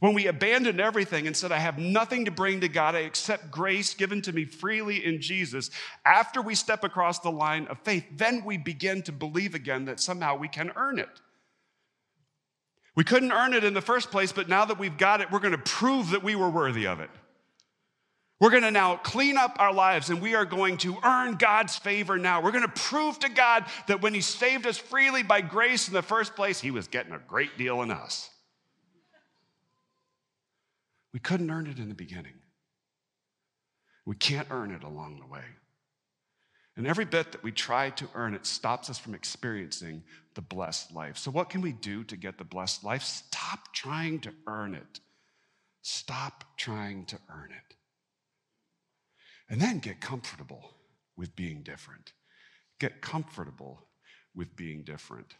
when 0.00 0.14
we 0.14 0.26
abandoned 0.26 0.80
everything 0.80 1.26
and 1.26 1.36
said, 1.36 1.52
I 1.52 1.58
have 1.58 1.78
nothing 1.78 2.24
to 2.24 2.30
bring 2.30 2.60
to 2.62 2.68
God, 2.68 2.94
I 2.94 3.00
accept 3.00 3.50
grace 3.50 3.94
given 3.94 4.22
to 4.22 4.32
me 4.32 4.46
freely 4.46 5.04
in 5.04 5.20
Jesus, 5.20 5.70
after 6.04 6.40
we 6.40 6.54
step 6.54 6.84
across 6.84 7.18
the 7.18 7.30
line 7.30 7.66
of 7.68 7.78
faith, 7.80 8.04
then 8.10 8.42
we 8.44 8.56
begin 8.56 9.02
to 9.02 9.12
believe 9.12 9.54
again 9.54 9.84
that 9.84 10.00
somehow 10.00 10.36
we 10.36 10.48
can 10.48 10.72
earn 10.74 10.98
it. 10.98 11.20
We 12.96 13.04
couldn't 13.04 13.32
earn 13.32 13.52
it 13.52 13.62
in 13.62 13.74
the 13.74 13.82
first 13.82 14.10
place, 14.10 14.32
but 14.32 14.48
now 14.48 14.64
that 14.64 14.78
we've 14.78 14.96
got 14.96 15.20
it, 15.20 15.30
we're 15.30 15.38
going 15.38 15.52
to 15.52 15.58
prove 15.58 16.10
that 16.10 16.22
we 16.22 16.34
were 16.34 16.50
worthy 16.50 16.86
of 16.86 17.00
it. 17.00 17.10
We're 18.40 18.50
going 18.50 18.62
to 18.62 18.70
now 18.70 18.96
clean 18.96 19.36
up 19.36 19.56
our 19.58 19.72
lives 19.72 20.08
and 20.08 20.22
we 20.22 20.34
are 20.34 20.46
going 20.46 20.78
to 20.78 20.96
earn 21.04 21.34
God's 21.34 21.76
favor 21.76 22.16
now. 22.16 22.42
We're 22.42 22.52
going 22.52 22.64
to 22.64 22.68
prove 22.68 23.18
to 23.18 23.28
God 23.28 23.66
that 23.86 24.00
when 24.00 24.14
He 24.14 24.22
saved 24.22 24.66
us 24.66 24.78
freely 24.78 25.22
by 25.22 25.42
grace 25.42 25.88
in 25.88 25.94
the 25.94 26.00
first 26.00 26.34
place, 26.34 26.58
He 26.58 26.70
was 26.70 26.88
getting 26.88 27.12
a 27.12 27.18
great 27.18 27.58
deal 27.58 27.82
in 27.82 27.90
us. 27.90 28.30
We 31.12 31.20
couldn't 31.20 31.50
earn 31.50 31.66
it 31.66 31.78
in 31.78 31.88
the 31.88 31.94
beginning. 31.94 32.34
We 34.06 34.16
can't 34.16 34.48
earn 34.50 34.70
it 34.70 34.82
along 34.82 35.20
the 35.20 35.26
way. 35.26 35.44
And 36.76 36.86
every 36.86 37.04
bit 37.04 37.32
that 37.32 37.42
we 37.42 37.52
try 37.52 37.90
to 37.90 38.08
earn 38.14 38.34
it 38.34 38.46
stops 38.46 38.88
us 38.88 38.98
from 38.98 39.14
experiencing 39.14 40.02
the 40.34 40.40
blessed 40.40 40.92
life. 40.92 41.18
So, 41.18 41.30
what 41.30 41.50
can 41.50 41.60
we 41.60 41.72
do 41.72 42.04
to 42.04 42.16
get 42.16 42.38
the 42.38 42.44
blessed 42.44 42.84
life? 42.84 43.02
Stop 43.02 43.74
trying 43.74 44.20
to 44.20 44.32
earn 44.46 44.74
it. 44.74 45.00
Stop 45.82 46.44
trying 46.56 47.06
to 47.06 47.18
earn 47.28 47.50
it. 47.50 47.76
And 49.48 49.60
then 49.60 49.80
get 49.80 50.00
comfortable 50.00 50.76
with 51.16 51.34
being 51.34 51.62
different. 51.62 52.12
Get 52.78 53.02
comfortable 53.02 53.86
with 54.34 54.54
being 54.56 54.84
different. 54.84 55.34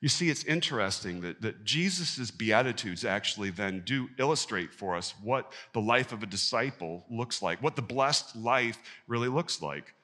You 0.00 0.08
see, 0.08 0.28
it's 0.28 0.44
interesting 0.44 1.20
that, 1.22 1.42
that 1.42 1.64
Jesus' 1.64 2.30
Beatitudes 2.30 3.04
actually 3.04 3.50
then 3.50 3.82
do 3.84 4.08
illustrate 4.18 4.72
for 4.72 4.96
us 4.96 5.14
what 5.22 5.52
the 5.72 5.80
life 5.80 6.12
of 6.12 6.22
a 6.22 6.26
disciple 6.26 7.04
looks 7.10 7.42
like, 7.42 7.62
what 7.62 7.76
the 7.76 7.82
blessed 7.82 8.36
life 8.36 8.78
really 9.06 9.28
looks 9.28 9.60
like. 9.60 9.94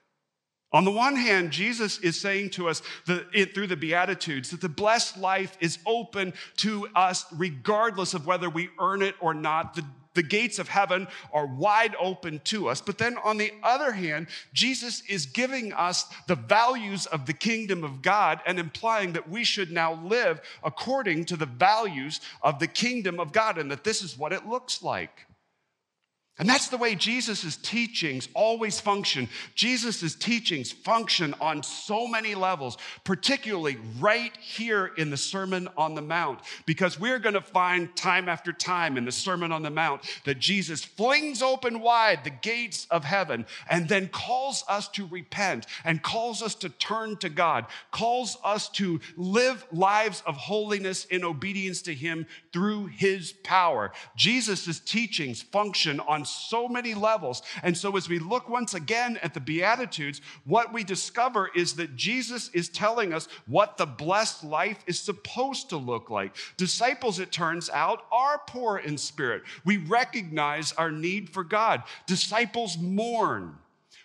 On 0.73 0.85
the 0.85 0.91
one 0.91 1.15
hand, 1.15 1.53
Jesus 1.53 1.99
is 1.99 2.21
saying 2.21 2.51
to 2.51 2.69
us 2.69 2.83
that 3.07 3.27
it, 3.33 3.55
through 3.55 3.69
the 3.69 3.77
Beatitudes 3.77 4.51
that 4.51 4.61
the 4.61 4.69
blessed 4.69 5.17
life 5.17 5.57
is 5.61 5.79
open 5.87 6.33
to 6.57 6.89
us 6.97 7.27
regardless 7.33 8.13
of 8.13 8.27
whether 8.27 8.51
we 8.51 8.71
earn 8.81 9.01
it 9.01 9.15
or 9.21 9.35
not. 9.35 9.75
The 9.75 9.85
the 10.15 10.23
gates 10.23 10.59
of 10.59 10.69
heaven 10.69 11.07
are 11.33 11.47
wide 11.47 11.95
open 12.01 12.41
to 12.45 12.69
us. 12.69 12.81
But 12.81 12.99
then 12.99 13.17
on 13.25 13.37
the 13.37 13.53
other 13.63 13.93
hand, 13.93 14.29
Jesus 14.53 15.03
is 15.09 15.27
giving 15.27 15.73
us 15.73 16.07
the 16.27 16.37
values 16.37 17.07
of 17.07 17.27
the 17.27 17.33
kingdom 17.33 17.85
of 17.85 18.03
God 18.03 18.41
and 18.47 18.59
implying 18.59 19.13
that 19.13 19.29
we 19.29 19.45
should 19.45 19.71
now 19.71 19.95
live 20.05 20.41
according 20.63 21.27
to 21.27 21.37
the 21.37 21.47
values 21.47 22.21
of 22.43 22.59
the 22.59 22.67
kingdom 22.67 23.21
of 23.21 23.33
God 23.33 23.59
and 23.59 23.71
that 23.71 23.85
this 23.85 24.03
is 24.03 24.19
what 24.19 24.33
it 24.33 24.47
looks 24.47 24.83
like. 24.83 25.27
And 26.37 26.49
that's 26.49 26.67
the 26.67 26.77
way 26.77 26.97
Jesus' 26.97 27.57
teachings 27.57 28.29
always 28.35 28.81
function. 28.81 29.29
Jesus' 29.55 30.17
teachings 30.17 30.73
function 30.73 31.33
on 31.41 31.63
so 31.63 32.09
many 32.09 32.35
levels, 32.35 32.77
particularly 33.05 33.77
right 34.01 34.37
here 34.39 34.91
in 34.97 35.11
the 35.11 35.17
Sermon 35.17 35.69
on 35.77 35.95
the 35.95 36.03
Mount, 36.03 36.41
because 36.67 36.99
we're 36.99 37.21
going 37.21 37.35
to 37.35 37.41
find 37.41 37.95
time 37.95 38.29
after 38.29 38.53
time 38.53 38.97
in 38.97 39.05
the 39.05 39.13
Sermon 39.13 39.53
on 39.53 39.63
the 39.63 39.71
Mount 39.71 40.03
that 40.25 40.41
Jesus 40.41 40.83
flings 40.83 41.41
open 41.41 41.79
wide 41.79 42.25
the 42.25 42.31
gates 42.31 42.89
of 42.91 43.05
heaven 43.05 43.47
and 43.71 43.89
then 43.89 44.09
calls 44.09 44.65
us 44.69 44.89
to 44.89 45.07
repent 45.07 45.67
and 45.85 46.03
calls 46.03 46.43
us 46.43 46.57
to 46.57 46.69
turn 46.69 47.17
to 47.19 47.29
God, 47.29 47.67
calls 47.93 48.39
us 48.43 48.69
to 48.71 49.01
live 49.17 49.65
lives 49.71 50.21
of 50.27 50.35
holiness 50.35 51.05
in 51.05 51.23
obedience 51.23 51.81
to 51.83 51.95
Him 51.95 52.27
through 52.53 52.87
His 52.87 53.33
power. 53.45 53.93
Jesus' 54.17 54.81
teachings 54.81 55.41
function 55.41 56.01
on 56.01 56.24
so 56.25 56.69
many 56.69 56.95
levels. 56.95 57.43
And 57.63 57.77
so, 57.77 57.97
as 57.97 58.09
we 58.09 58.19
look 58.19 58.49
once 58.49 58.75
again 58.75 59.19
at 59.23 59.35
the 59.35 59.41
Beatitudes, 59.41 60.21
what 60.45 60.73
we 60.73 60.85
discover 60.85 61.51
is 61.55 61.75
that 61.75 61.97
Jesus 61.97 62.49
is 62.51 62.69
telling 62.69 63.13
us 63.13 63.29
what 63.47 63.77
the 63.77 63.87
blessed 63.87 64.45
life 64.45 64.79
is 64.87 64.99
supposed 64.99 65.69
to 65.71 65.77
look 65.77 66.11
like. 66.11 66.35
Disciples, 66.57 67.19
it 67.19 67.33
turns 67.33 67.71
out, 67.71 68.07
are 68.13 68.41
poor 68.47 68.79
in 68.79 68.99
spirit. 68.99 69.43
We 69.65 69.79
recognize 69.79 70.73
our 70.73 70.91
need 70.91 71.31
for 71.31 71.45
God. 71.45 71.83
Disciples 72.07 72.79
mourn. 72.79 73.59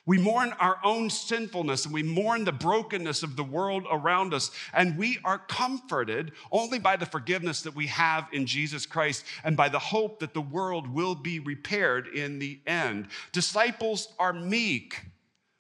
We 0.10 0.17
mourn 0.17 0.54
our 0.54 0.80
own 0.84 1.12
sinfulness 1.12 1.86
and 1.86 1.93
we 1.93 2.02
mourn 2.02 2.43
the 2.43 2.52
brokenness 2.52 3.22
of 3.22 3.36
the 3.36 3.43
world 3.43 3.86
around 3.91 4.34
us. 4.34 4.50
And 4.74 4.98
we 4.98 5.19
are 5.24 5.38
comforted 5.38 6.32
only 6.52 6.80
by 6.80 6.95
the 6.95 7.06
forgiveness 7.06 7.62
that 7.62 7.76
we 7.76 7.86
have 7.86 8.28
in 8.34 8.48
Jesus 8.48 8.88
Christ 8.88 9.24
and 9.43 9.56
by 9.56 9.69
the 9.69 9.78
hope 9.78 10.17
that 10.22 10.34
the 10.34 10.41
world 10.41 10.88
will 10.88 11.13
be 11.13 11.38
repaired 11.38 12.08
in 12.08 12.39
the 12.39 12.60
end. 12.65 13.10
Disciples 13.34 14.12
are 14.17 14.34
meek. 14.34 15.00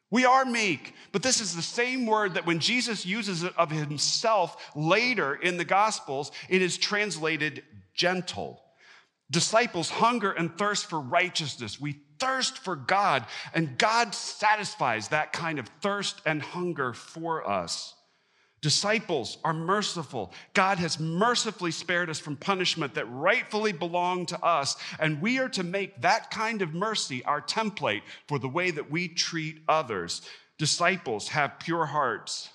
We 0.09 0.25
are 0.25 0.45
meek, 0.45 0.95
but 1.11 1.21
this 1.21 1.41
is 1.41 1.55
the 1.55 1.61
same 1.61 2.07
word 2.07 2.33
that 2.33 2.47
when 2.47 2.57
Jesus 2.57 3.05
uses 3.05 3.43
it 3.43 3.53
of 3.55 3.69
himself 3.69 4.71
later 4.75 5.35
in 5.35 5.57
the 5.57 5.63
Gospels, 5.63 6.31
it 6.49 6.63
is 6.63 6.75
translated 6.75 7.61
gentle. 7.93 8.59
Disciples 9.31 9.89
hunger 9.89 10.31
and 10.31 10.57
thirst 10.57 10.87
for 10.87 10.99
righteousness. 10.99 11.79
We 11.79 11.99
thirst 12.19 12.57
for 12.57 12.75
God, 12.75 13.25
and 13.53 13.77
God 13.77 14.13
satisfies 14.13 15.09
that 15.09 15.33
kind 15.33 15.59
of 15.59 15.67
thirst 15.81 16.21
and 16.25 16.41
hunger 16.41 16.93
for 16.93 17.47
us. 17.49 17.93
Disciples 18.61 19.37
are 19.45 19.53
merciful. 19.53 20.33
God 20.53 20.79
has 20.79 20.99
mercifully 20.99 21.71
spared 21.71 22.09
us 22.09 22.19
from 22.19 22.35
punishment 22.35 22.95
that 22.95 23.05
rightfully 23.05 23.71
belonged 23.71 24.29
to 24.29 24.43
us, 24.43 24.75
and 24.99 25.21
we 25.21 25.39
are 25.39 25.49
to 25.49 25.63
make 25.63 26.01
that 26.01 26.29
kind 26.29 26.61
of 26.61 26.73
mercy 26.73 27.23
our 27.23 27.41
template 27.41 28.01
for 28.27 28.37
the 28.37 28.49
way 28.49 28.71
that 28.71 28.91
we 28.91 29.07
treat 29.07 29.61
others. 29.69 30.23
Disciples 30.57 31.29
have 31.29 31.59
pure 31.59 31.85
hearts. 31.85 32.49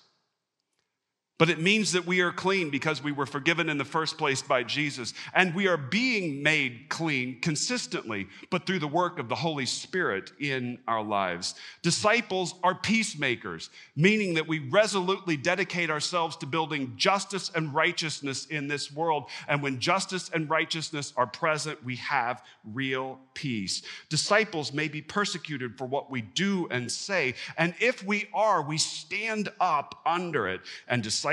But 1.36 1.50
it 1.50 1.58
means 1.58 1.90
that 1.92 2.06
we 2.06 2.20
are 2.20 2.30
clean 2.30 2.70
because 2.70 3.02
we 3.02 3.10
were 3.10 3.26
forgiven 3.26 3.68
in 3.68 3.76
the 3.76 3.84
first 3.84 4.18
place 4.18 4.40
by 4.40 4.62
Jesus. 4.62 5.14
And 5.34 5.52
we 5.52 5.66
are 5.66 5.76
being 5.76 6.44
made 6.44 6.86
clean 6.88 7.40
consistently, 7.40 8.28
but 8.50 8.66
through 8.66 8.78
the 8.78 8.86
work 8.86 9.18
of 9.18 9.28
the 9.28 9.34
Holy 9.34 9.66
Spirit 9.66 10.30
in 10.38 10.78
our 10.86 11.02
lives. 11.02 11.56
Disciples 11.82 12.54
are 12.62 12.76
peacemakers, 12.76 13.70
meaning 13.96 14.34
that 14.34 14.46
we 14.46 14.60
resolutely 14.60 15.36
dedicate 15.36 15.90
ourselves 15.90 16.36
to 16.36 16.46
building 16.46 16.92
justice 16.96 17.50
and 17.52 17.74
righteousness 17.74 18.46
in 18.46 18.68
this 18.68 18.92
world. 18.92 19.24
And 19.48 19.60
when 19.60 19.80
justice 19.80 20.30
and 20.32 20.48
righteousness 20.48 21.12
are 21.16 21.26
present, 21.26 21.82
we 21.84 21.96
have 21.96 22.44
real 22.72 23.18
peace. 23.34 23.82
Disciples 24.08 24.72
may 24.72 24.86
be 24.86 25.02
persecuted 25.02 25.76
for 25.78 25.86
what 25.86 26.12
we 26.12 26.22
do 26.22 26.68
and 26.70 26.90
say. 26.90 27.34
And 27.58 27.74
if 27.80 28.04
we 28.04 28.28
are, 28.32 28.62
we 28.62 28.78
stand 28.78 29.48
up 29.58 30.00
under 30.06 30.46
it 30.46 30.60
and 30.86 31.02
disciples 31.02 31.23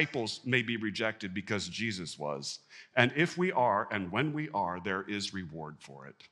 may 0.45 0.61
be 0.61 0.77
rejected 0.77 1.33
because 1.33 1.67
Jesus 1.67 2.17
was. 2.17 2.59
And 2.95 3.11
if 3.15 3.37
we 3.37 3.51
are, 3.51 3.87
and 3.91 4.11
when 4.11 4.33
we 4.33 4.49
are, 4.53 4.79
there 4.83 5.03
is 5.07 5.33
reward 5.33 5.77
for 5.79 6.07
it. 6.07 6.23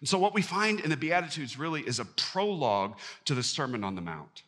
And 0.00 0.08
so, 0.08 0.18
what 0.18 0.34
we 0.34 0.42
find 0.42 0.80
in 0.80 0.90
the 0.90 0.96
Beatitudes 0.96 1.58
really 1.58 1.82
is 1.82 1.98
a 1.98 2.04
prologue 2.04 2.98
to 3.24 3.34
the 3.34 3.42
Sermon 3.42 3.82
on 3.82 3.94
the 3.94 4.00
Mount. 4.00 4.42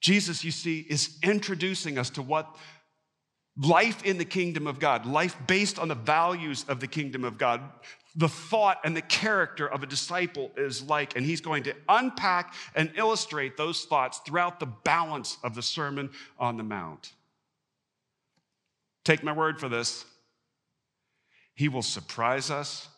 Jesus, 0.00 0.42
you 0.42 0.50
see, 0.50 0.80
is 0.80 1.18
introducing 1.22 1.96
us 1.96 2.10
to 2.10 2.22
what 2.22 2.56
life 3.56 4.04
in 4.04 4.18
the 4.18 4.24
kingdom 4.24 4.66
of 4.66 4.80
God, 4.80 5.06
life 5.06 5.36
based 5.46 5.78
on 5.78 5.88
the 5.88 5.94
values 5.94 6.64
of 6.68 6.80
the 6.80 6.88
kingdom 6.88 7.22
of 7.22 7.38
God, 7.38 7.60
the 8.14 8.28
thought 8.28 8.78
and 8.84 8.96
the 8.96 9.02
character 9.02 9.66
of 9.66 9.82
a 9.82 9.86
disciple 9.86 10.50
is 10.56 10.82
like. 10.82 11.16
And 11.16 11.24
he's 11.24 11.40
going 11.40 11.62
to 11.64 11.74
unpack 11.88 12.54
and 12.74 12.90
illustrate 12.96 13.56
those 13.56 13.84
thoughts 13.84 14.20
throughout 14.26 14.60
the 14.60 14.66
balance 14.66 15.38
of 15.42 15.54
the 15.54 15.62
Sermon 15.62 16.10
on 16.38 16.56
the 16.56 16.62
Mount. 16.62 17.12
Take 19.04 19.24
my 19.24 19.32
word 19.32 19.58
for 19.58 19.68
this. 19.68 20.04
He 21.54 21.68
will 21.68 21.82
surprise 21.82 22.50
us, 22.50 22.88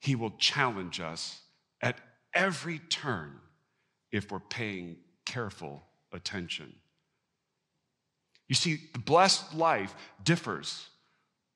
he 0.00 0.14
will 0.14 0.32
challenge 0.38 1.00
us 1.00 1.40
at 1.80 1.96
every 2.34 2.80
turn 2.90 3.38
if 4.10 4.30
we're 4.30 4.40
paying 4.40 4.96
careful 5.24 5.82
attention. 6.12 6.74
You 8.48 8.54
see, 8.54 8.80
the 8.92 8.98
blessed 8.98 9.54
life 9.54 9.94
differs 10.24 10.88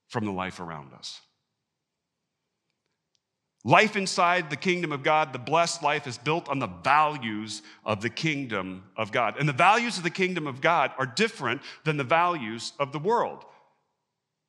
from 0.08 0.26
the 0.26 0.32
life 0.32 0.60
around 0.60 0.92
us. 0.92 1.20
Life 3.64 3.94
inside 3.94 4.50
the 4.50 4.56
kingdom 4.56 4.90
of 4.90 5.04
God, 5.04 5.32
the 5.32 5.38
blessed 5.38 5.84
life, 5.84 6.08
is 6.08 6.18
built 6.18 6.48
on 6.48 6.58
the 6.58 6.66
values 6.66 7.62
of 7.84 8.00
the 8.00 8.10
kingdom 8.10 8.82
of 8.96 9.12
God. 9.12 9.36
And 9.38 9.48
the 9.48 9.52
values 9.52 9.98
of 9.98 10.02
the 10.02 10.10
kingdom 10.10 10.48
of 10.48 10.60
God 10.60 10.90
are 10.98 11.06
different 11.06 11.62
than 11.84 11.96
the 11.96 12.04
values 12.04 12.72
of 12.80 12.90
the 12.90 12.98
world. 12.98 13.44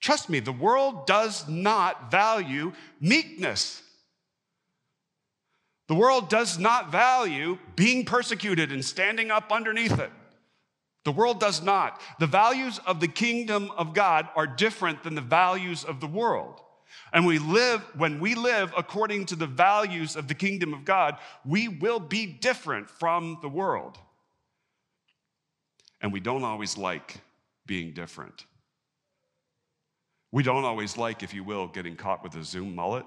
Trust 0.01 0.29
me, 0.29 0.39
the 0.39 0.51
world 0.51 1.05
does 1.05 1.47
not 1.47 2.09
value 2.09 2.73
meekness. 2.99 3.83
The 5.87 5.95
world 5.95 6.27
does 6.27 6.57
not 6.57 6.91
value 6.91 7.59
being 7.75 8.05
persecuted 8.05 8.71
and 8.71 8.83
standing 8.83 9.29
up 9.29 9.51
underneath 9.51 9.99
it. 9.99 10.11
The 11.05 11.11
world 11.11 11.39
does 11.39 11.61
not. 11.61 12.01
The 12.19 12.27
values 12.27 12.79
of 12.87 12.99
the 12.99 13.07
kingdom 13.07 13.69
of 13.77 13.93
God 13.93 14.27
are 14.35 14.47
different 14.47 15.03
than 15.03 15.15
the 15.15 15.21
values 15.21 15.83
of 15.83 15.99
the 15.99 16.07
world. 16.07 16.61
And 17.13 17.27
we 17.27 17.37
live, 17.37 17.81
when 17.95 18.19
we 18.19 18.33
live 18.33 18.73
according 18.75 19.27
to 19.27 19.35
the 19.35 19.45
values 19.45 20.15
of 20.15 20.27
the 20.27 20.33
kingdom 20.33 20.73
of 20.73 20.83
God, 20.83 21.17
we 21.45 21.67
will 21.67 21.99
be 21.99 22.25
different 22.25 22.89
from 22.89 23.37
the 23.43 23.49
world. 23.49 23.99
And 26.01 26.11
we 26.11 26.19
don't 26.19 26.43
always 26.43 26.75
like 26.75 27.21
being 27.67 27.93
different. 27.93 28.45
We 30.31 30.41
don't 30.41 30.65
always 30.65 30.97
like, 30.97 31.21
if 31.21 31.35
you 31.35 31.43
will, 31.43 31.67
getting 31.67 31.95
caught 31.95 32.23
with 32.23 32.35
a 32.35 32.43
Zoom 32.43 32.73
mullet. 32.73 33.05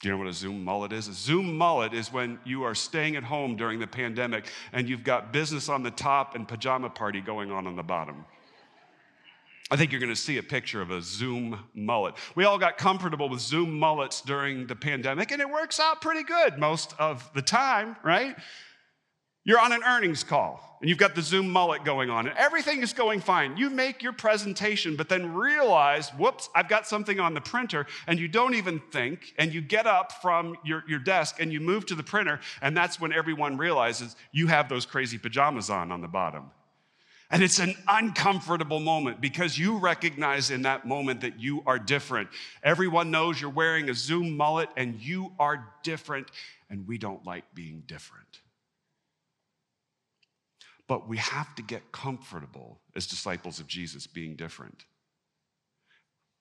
Do 0.00 0.08
you 0.08 0.10
know 0.10 0.18
what 0.18 0.26
a 0.26 0.32
Zoom 0.32 0.64
mullet 0.64 0.92
is? 0.92 1.06
A 1.06 1.12
Zoom 1.12 1.56
mullet 1.56 1.94
is 1.94 2.12
when 2.12 2.40
you 2.44 2.64
are 2.64 2.74
staying 2.74 3.14
at 3.16 3.22
home 3.22 3.54
during 3.54 3.78
the 3.78 3.86
pandemic 3.86 4.50
and 4.72 4.88
you've 4.88 5.04
got 5.04 5.32
business 5.32 5.68
on 5.68 5.84
the 5.84 5.90
top 5.90 6.34
and 6.34 6.48
pajama 6.48 6.90
party 6.90 7.20
going 7.20 7.52
on 7.52 7.68
on 7.68 7.76
the 7.76 7.82
bottom. 7.82 8.24
I 9.70 9.76
think 9.76 9.92
you're 9.92 10.00
going 10.00 10.12
to 10.12 10.16
see 10.16 10.38
a 10.38 10.42
picture 10.42 10.82
of 10.82 10.90
a 10.90 11.00
Zoom 11.00 11.58
mullet. 11.74 12.14
We 12.34 12.44
all 12.44 12.58
got 12.58 12.76
comfortable 12.76 13.28
with 13.28 13.40
Zoom 13.40 13.78
mullets 13.78 14.20
during 14.20 14.66
the 14.66 14.74
pandemic, 14.74 15.30
and 15.30 15.40
it 15.40 15.48
works 15.48 15.78
out 15.78 16.00
pretty 16.00 16.24
good 16.24 16.58
most 16.58 16.94
of 16.98 17.30
the 17.34 17.42
time, 17.42 17.96
right? 18.02 18.36
You're 19.44 19.60
on 19.60 19.72
an 19.72 19.82
earnings 19.84 20.24
call 20.24 20.70
and 20.80 20.88
you've 20.88 20.98
got 20.98 21.14
the 21.14 21.22
Zoom 21.22 21.50
mullet 21.50 21.84
going 21.84 22.08
on, 22.08 22.26
and 22.26 22.36
everything 22.38 22.82
is 22.82 22.94
going 22.94 23.20
fine. 23.20 23.56
You 23.56 23.68
make 23.68 24.02
your 24.02 24.14
presentation, 24.14 24.96
but 24.96 25.10
then 25.10 25.34
realize, 25.34 26.08
whoops, 26.10 26.48
I've 26.54 26.68
got 26.68 26.86
something 26.86 27.20
on 27.20 27.34
the 27.34 27.40
printer, 27.40 27.86
and 28.06 28.18
you 28.18 28.28
don't 28.28 28.54
even 28.54 28.80
think, 28.90 29.34
and 29.38 29.52
you 29.52 29.60
get 29.60 29.86
up 29.86 30.12
from 30.22 30.56
your, 30.64 30.82
your 30.88 30.98
desk 30.98 31.36
and 31.38 31.52
you 31.52 31.60
move 31.60 31.84
to 31.86 31.94
the 31.94 32.02
printer, 32.02 32.40
and 32.62 32.74
that's 32.74 32.98
when 32.98 33.12
everyone 33.12 33.58
realizes 33.58 34.16
you 34.32 34.46
have 34.46 34.70
those 34.70 34.86
crazy 34.86 35.18
pajamas 35.18 35.68
on 35.68 35.92
on 35.92 36.00
the 36.00 36.08
bottom. 36.08 36.50
And 37.30 37.44
it's 37.44 37.60
an 37.60 37.76
uncomfortable 37.86 38.80
moment 38.80 39.20
because 39.20 39.56
you 39.56 39.78
recognize 39.78 40.50
in 40.50 40.62
that 40.62 40.84
moment 40.84 41.20
that 41.20 41.38
you 41.38 41.62
are 41.64 41.78
different. 41.78 42.28
Everyone 42.62 43.12
knows 43.12 43.40
you're 43.40 43.50
wearing 43.50 43.88
a 43.88 43.94
Zoom 43.94 44.36
mullet 44.36 44.68
and 44.76 45.00
you 45.00 45.32
are 45.38 45.72
different, 45.84 46.28
and 46.68 46.88
we 46.88 46.98
don't 46.98 47.24
like 47.24 47.44
being 47.54 47.84
different. 47.86 48.40
But 50.88 51.08
we 51.08 51.18
have 51.18 51.54
to 51.54 51.62
get 51.62 51.92
comfortable 51.92 52.80
as 52.96 53.06
disciples 53.06 53.60
of 53.60 53.68
Jesus 53.68 54.08
being 54.08 54.34
different. 54.34 54.84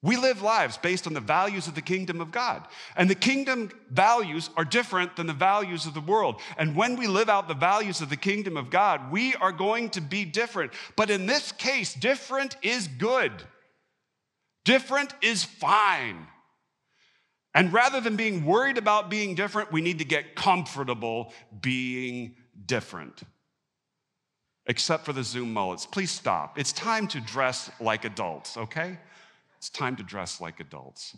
We 0.02 0.16
live 0.16 0.42
lives 0.42 0.78
based 0.78 1.08
on 1.08 1.14
the 1.14 1.20
values 1.20 1.68
of 1.68 1.76
the 1.76 1.82
kingdom 1.82 2.22
of 2.22 2.32
God. 2.32 2.66
And 2.96 3.10
the 3.10 3.16
kingdom 3.16 3.70
values 3.92 4.50
are 4.56 4.64
different 4.64 5.18
than 5.18 5.28
the 5.28 5.34
values 5.34 5.86
of 5.86 5.94
the 5.94 6.00
world. 6.00 6.40
And 6.58 6.76
when 6.76 6.96
we 6.96 7.08
live 7.08 7.28
out 7.28 7.50
the 7.50 7.54
values 7.54 8.00
of 8.00 8.10
the 8.10 8.16
kingdom 8.16 8.56
of 8.56 8.70
God, 8.70 9.12
we 9.12 9.36
are 9.36 9.52
going 9.52 9.90
to 9.92 10.02
be 10.02 10.24
different. 10.24 10.72
But 10.96 11.10
in 11.10 11.26
this 11.26 11.52
case, 11.52 11.94
different 11.94 12.56
is 12.62 12.88
good, 12.88 13.32
different 14.64 15.14
is 15.22 15.44
fine. 15.44 16.28
And 17.54 17.74
rather 17.74 18.00
than 18.00 18.16
being 18.16 18.46
worried 18.46 18.78
about 18.78 19.10
being 19.10 19.36
different, 19.36 19.72
we 19.72 19.82
need 19.82 20.00
to 20.00 20.06
get 20.06 20.36
comfortable 20.36 21.34
being 21.60 22.36
different. 22.66 23.24
Except 24.68 25.04
for 25.04 25.14
the 25.14 25.24
Zoom 25.24 25.52
mullets. 25.52 25.86
Please 25.86 26.12
stop. 26.12 26.60
It's 26.60 26.72
time 26.72 27.08
to 27.08 27.20
dress 27.20 27.72
like 27.82 28.06
adults, 28.06 28.56
okay? 28.56 29.00
It's 29.60 29.70
time 29.70 29.98
to 29.98 30.04
dress 30.04 30.40
like 30.40 30.60
adults. 30.60 31.16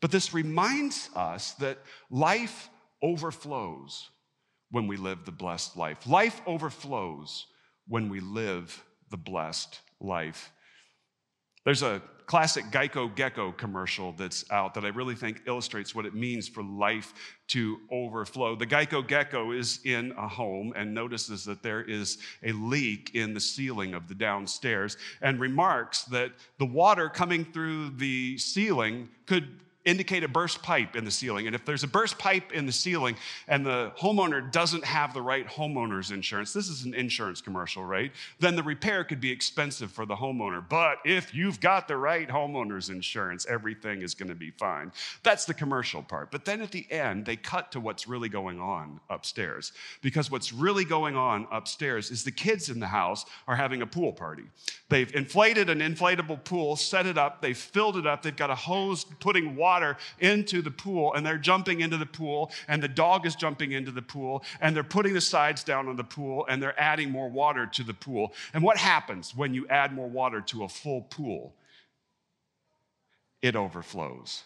But 0.00 0.10
this 0.10 0.34
reminds 0.34 1.08
us 1.14 1.52
that 1.52 1.78
life 2.10 2.68
overflows 3.00 4.10
when 4.70 4.88
we 4.88 4.96
live 4.96 5.24
the 5.24 5.32
blessed 5.32 5.76
life. 5.76 6.06
Life 6.06 6.40
overflows 6.44 7.46
when 7.86 8.08
we 8.08 8.18
live 8.18 8.84
the 9.10 9.16
blessed 9.16 9.78
life. 10.00 10.50
There's 11.64 11.82
a 11.82 12.02
classic 12.26 12.66
Geico 12.66 13.14
Gecko 13.14 13.52
commercial 13.52 14.12
that's 14.12 14.50
out 14.50 14.74
that 14.74 14.84
I 14.84 14.88
really 14.88 15.14
think 15.14 15.42
illustrates 15.46 15.94
what 15.94 16.06
it 16.06 16.14
means 16.14 16.48
for 16.48 16.62
life 16.62 17.12
to 17.48 17.78
overflow. 17.90 18.56
The 18.56 18.66
Geico 18.66 19.06
Gecko 19.06 19.52
is 19.52 19.80
in 19.84 20.12
a 20.12 20.26
home 20.26 20.72
and 20.76 20.94
notices 20.94 21.44
that 21.44 21.62
there 21.62 21.82
is 21.82 22.18
a 22.42 22.52
leak 22.52 23.14
in 23.14 23.34
the 23.34 23.40
ceiling 23.40 23.94
of 23.94 24.08
the 24.08 24.14
downstairs 24.14 24.96
and 25.20 25.38
remarks 25.38 26.04
that 26.04 26.32
the 26.58 26.66
water 26.66 27.08
coming 27.08 27.44
through 27.44 27.90
the 27.90 28.38
ceiling 28.38 29.08
could 29.26 29.60
indicate 29.84 30.24
a 30.24 30.28
burst 30.28 30.62
pipe 30.62 30.96
in 30.96 31.04
the 31.04 31.10
ceiling. 31.10 31.46
And 31.46 31.54
if 31.54 31.64
there's 31.64 31.84
a 31.84 31.88
burst 31.88 32.18
pipe 32.18 32.52
in 32.52 32.64
the 32.66 32.72
ceiling 32.72 33.16
and 33.48 33.66
the 33.66 33.92
homeowner 33.98 34.50
doesn't 34.50 34.84
have 34.84 35.12
the 35.12 35.20
right 35.20 35.46
homeowner's 35.46 36.10
insurance, 36.10 36.52
this 36.52 36.68
is 36.68 36.84
an 36.84 36.94
insurance 36.94 37.40
commercial, 37.40 37.84
right? 37.84 38.10
Then 38.40 38.56
the 38.56 38.62
repair 38.62 39.04
could 39.04 39.20
be 39.20 39.30
expensive 39.30 39.90
for 39.90 40.06
the 40.06 40.16
homeowner. 40.16 40.66
But 40.66 40.98
if 41.04 41.34
you've 41.34 41.60
got 41.60 41.86
the 41.86 41.96
right 41.96 42.28
homeowner's 42.28 42.88
insurance, 42.88 43.46
everything 43.46 44.00
is 44.02 44.14
going 44.14 44.30
to 44.30 44.34
be 44.34 44.50
fine. 44.50 44.90
That's 45.22 45.44
the 45.44 45.54
commercial 45.54 46.02
part. 46.02 46.30
But 46.30 46.44
then 46.46 46.62
at 46.62 46.70
the 46.70 46.90
end, 46.90 47.26
they 47.26 47.36
cut 47.36 47.70
to 47.72 47.80
what's 47.80 48.08
really 48.08 48.30
going 48.30 48.60
on 48.60 49.00
upstairs. 49.10 49.72
Because 50.00 50.30
what's 50.30 50.52
really 50.52 50.84
going 50.84 51.16
on 51.16 51.46
upstairs 51.52 52.10
is 52.10 52.24
the 52.24 52.30
kids 52.30 52.70
in 52.70 52.80
the 52.80 52.86
house 52.86 53.26
are 53.46 53.56
having 53.56 53.82
a 53.82 53.86
pool 53.86 54.12
party. 54.12 54.44
They've 54.88 55.14
inflated 55.14 55.68
an 55.68 55.80
inflatable 55.80 56.44
pool, 56.44 56.76
set 56.76 57.04
it 57.04 57.18
up, 57.18 57.42
they've 57.42 57.56
filled 57.56 57.96
it 57.96 58.06
up, 58.06 58.22
they've 58.22 58.34
got 58.34 58.50
a 58.50 58.54
hose 58.54 59.04
putting 59.04 59.56
water 59.56 59.73
water 59.74 59.96
into 60.20 60.62
the 60.62 60.70
pool, 60.70 61.14
and 61.14 61.26
they're 61.26 61.36
jumping 61.38 61.80
into 61.80 61.96
the 61.96 62.06
pool, 62.06 62.52
and 62.68 62.80
the 62.80 62.88
dog 62.88 63.26
is 63.26 63.34
jumping 63.34 63.72
into 63.72 63.90
the 63.90 64.02
pool, 64.02 64.44
and 64.60 64.74
they're 64.74 64.84
putting 64.84 65.14
the 65.14 65.20
sides 65.20 65.64
down 65.64 65.88
on 65.88 65.96
the 65.96 66.04
pool, 66.04 66.46
and 66.48 66.62
they're 66.62 66.80
adding 66.80 67.10
more 67.10 67.28
water 67.28 67.66
to 67.66 67.82
the 67.82 67.94
pool. 67.94 68.32
And 68.52 68.62
what 68.62 68.76
happens 68.76 69.34
when 69.34 69.52
you 69.52 69.66
add 69.68 69.92
more 69.92 70.08
water 70.08 70.40
to 70.42 70.62
a 70.62 70.68
full 70.68 71.02
pool? 71.02 71.54
It 73.42 73.56
overflows. 73.56 74.44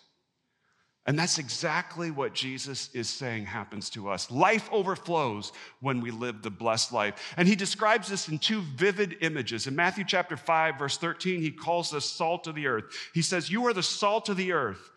And 1.09 1.19
that's 1.19 1.39
exactly 1.39 2.11
what 2.11 2.35
Jesus 2.35 2.91
is 2.93 3.09
saying 3.09 3.47
happens 3.47 3.89
to 3.91 4.11
us. 4.11 4.31
Life 4.31 4.69
overflows 4.71 5.53
when 5.81 6.03
we 6.03 6.11
live 6.11 6.43
the 6.43 6.51
blessed 6.51 6.93
life. 6.93 7.33
And 7.39 7.49
he 7.49 7.57
describes 7.57 8.09
this 8.09 8.29
in 8.29 8.39
two 8.39 8.61
vivid 8.61 9.17
images. 9.23 9.67
In 9.67 9.75
Matthew 9.75 10.05
chapter 10.07 10.37
5, 10.37 10.79
verse 10.79 10.99
13, 10.99 11.41
he 11.41 11.51
calls 11.51 11.95
us 11.95 12.05
salt 12.05 12.47
of 12.47 12.55
the 12.55 12.67
earth. 12.67 12.85
He 13.15 13.23
says, 13.23 13.51
You 13.51 13.67
are 13.67 13.73
the 13.73 13.83
salt 13.83 14.29
of 14.29 14.37
the 14.37 14.53
earth. 14.53 14.91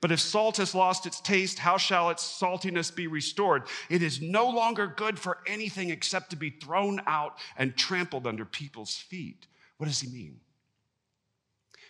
But 0.00 0.12
if 0.12 0.20
salt 0.20 0.56
has 0.58 0.74
lost 0.74 1.06
its 1.06 1.20
taste, 1.20 1.58
how 1.58 1.76
shall 1.76 2.10
its 2.10 2.22
saltiness 2.22 2.94
be 2.94 3.06
restored? 3.06 3.64
It 3.88 4.02
is 4.02 4.20
no 4.20 4.48
longer 4.48 4.86
good 4.86 5.18
for 5.18 5.38
anything 5.46 5.90
except 5.90 6.30
to 6.30 6.36
be 6.36 6.50
thrown 6.50 7.00
out 7.06 7.38
and 7.56 7.76
trampled 7.76 8.26
under 8.26 8.44
people's 8.44 8.96
feet. 8.96 9.46
What 9.78 9.86
does 9.86 10.00
he 10.00 10.08
mean? 10.08 10.40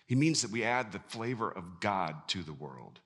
He 0.07 0.15
means 0.15 0.43
that 0.43 0.51
we 0.51 0.65
add 0.65 0.93
the 0.93 0.99
flavor 0.99 1.51
of 1.51 1.81
God 1.81 2.29
to 2.29 2.43
the 2.43 2.53
world. 2.53 3.01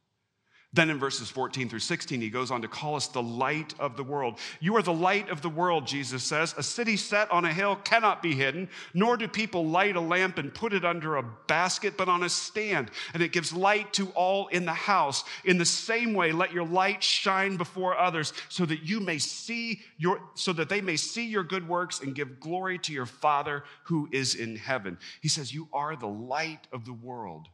Then 0.78 0.90
in 0.90 0.98
verses 1.00 1.28
14 1.28 1.68
through 1.68 1.80
16, 1.80 2.20
he 2.20 2.30
goes 2.30 2.52
on 2.52 2.62
to 2.62 2.68
call 2.68 2.94
us 2.94 3.08
the 3.08 3.20
light 3.20 3.74
of 3.80 3.96
the 3.96 4.04
world. 4.04 4.38
You 4.60 4.76
are 4.76 4.82
the 4.82 4.92
light 4.92 5.28
of 5.28 5.42
the 5.42 5.48
world, 5.48 5.88
Jesus 5.88 6.22
says. 6.22 6.54
A 6.56 6.62
city 6.62 6.96
set 6.96 7.28
on 7.32 7.44
a 7.44 7.52
hill 7.52 7.74
cannot 7.74 8.22
be 8.22 8.32
hidden, 8.32 8.68
nor 8.94 9.16
do 9.16 9.26
people 9.26 9.66
light 9.66 9.96
a 9.96 10.00
lamp 10.00 10.38
and 10.38 10.54
put 10.54 10.72
it 10.72 10.84
under 10.84 11.16
a 11.16 11.24
basket, 11.48 11.96
but 11.96 12.08
on 12.08 12.22
a 12.22 12.28
stand, 12.28 12.92
and 13.12 13.24
it 13.24 13.32
gives 13.32 13.52
light 13.52 13.92
to 13.94 14.10
all 14.10 14.46
in 14.46 14.66
the 14.66 14.72
house. 14.72 15.24
In 15.44 15.58
the 15.58 15.64
same 15.64 16.14
way, 16.14 16.30
let 16.30 16.52
your 16.52 16.64
light 16.64 17.02
shine 17.02 17.56
before 17.56 17.98
others, 17.98 18.32
so 18.48 18.64
that 18.64 18.84
you 18.84 19.00
may 19.00 19.18
see 19.18 19.80
your 19.96 20.20
so 20.34 20.52
that 20.52 20.68
they 20.68 20.80
may 20.80 20.94
see 20.94 21.26
your 21.26 21.42
good 21.42 21.66
works 21.66 21.98
and 21.98 22.14
give 22.14 22.38
glory 22.38 22.78
to 22.78 22.92
your 22.92 23.06
Father 23.06 23.64
who 23.86 24.08
is 24.12 24.36
in 24.36 24.54
heaven. 24.54 24.96
He 25.22 25.28
says, 25.28 25.52
You 25.52 25.66
are 25.72 25.96
the 25.96 26.06
light 26.06 26.68
of 26.72 26.84
the 26.84 26.92
world. 26.92 27.48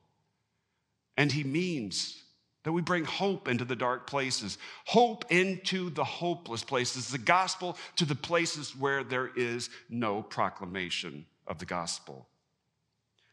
And 1.16 1.32
he 1.32 1.44
means 1.44 2.23
that 2.64 2.72
we 2.72 2.82
bring 2.82 3.04
hope 3.04 3.46
into 3.46 3.64
the 3.64 3.76
dark 3.76 4.06
places, 4.06 4.58
hope 4.86 5.30
into 5.30 5.90
the 5.90 6.04
hopeless 6.04 6.64
places, 6.64 7.08
the 7.08 7.18
gospel 7.18 7.76
to 7.96 8.04
the 8.04 8.14
places 8.14 8.74
where 8.76 9.04
there 9.04 9.30
is 9.36 9.70
no 9.88 10.22
proclamation 10.22 11.26
of 11.46 11.58
the 11.58 11.66
gospel. 11.66 12.26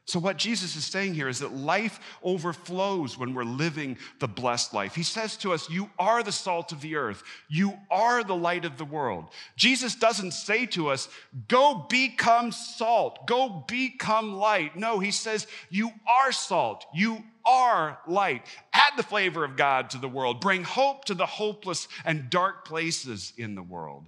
So, 0.06 0.20
what 0.20 0.38
Jesus 0.38 0.76
is 0.76 0.86
saying 0.86 1.14
here 1.14 1.30
is 1.30 1.40
that 1.40 1.54
life 1.54 2.00
overflows 2.24 3.18
when 3.18 3.34
we're 3.34 3.44
living 3.44 3.98
the 4.20 4.28
blessed 4.28 4.74
life. 4.74 4.96
He 4.96 5.04
says 5.04 5.38
to 5.38 5.54
us, 5.54 5.70
You 5.70 5.90
are 6.00 6.24
the 6.24 6.32
salt 6.32 6.72
of 6.72 6.82
the 6.82 6.96
earth, 6.96 7.24
you 7.48 7.78
are 7.90 8.24
the 8.24 8.36
light 8.36 8.66
of 8.66 8.78
the 8.78 8.84
world. 8.84 9.28
Jesus 9.56 9.96
doesn't 9.96 10.32
say 10.32 10.66
to 10.68 10.90
us, 10.90 11.08
Go 11.48 11.86
become 11.88 12.52
salt, 12.52 13.26
go 13.28 13.64
become 13.68 14.34
light. 14.34 14.76
No, 14.76 15.00
he 15.00 15.12
says, 15.12 15.48
You 15.70 15.92
are 16.06 16.32
salt, 16.32 16.86
you 16.94 17.24
are 17.46 18.00
light. 18.08 18.46
Add 18.92 18.98
the 18.98 19.04
flavor 19.04 19.44
of 19.44 19.56
God 19.56 19.90
to 19.92 19.98
the 19.98 20.10
world, 20.10 20.42
bring 20.42 20.64
hope 20.64 21.06
to 21.06 21.14
the 21.14 21.26
hopeless 21.26 21.88
and 22.04 22.30
dark 22.30 22.66
places 22.66 23.34
in 23.38 23.56
the 23.56 23.64
world. 23.64 24.08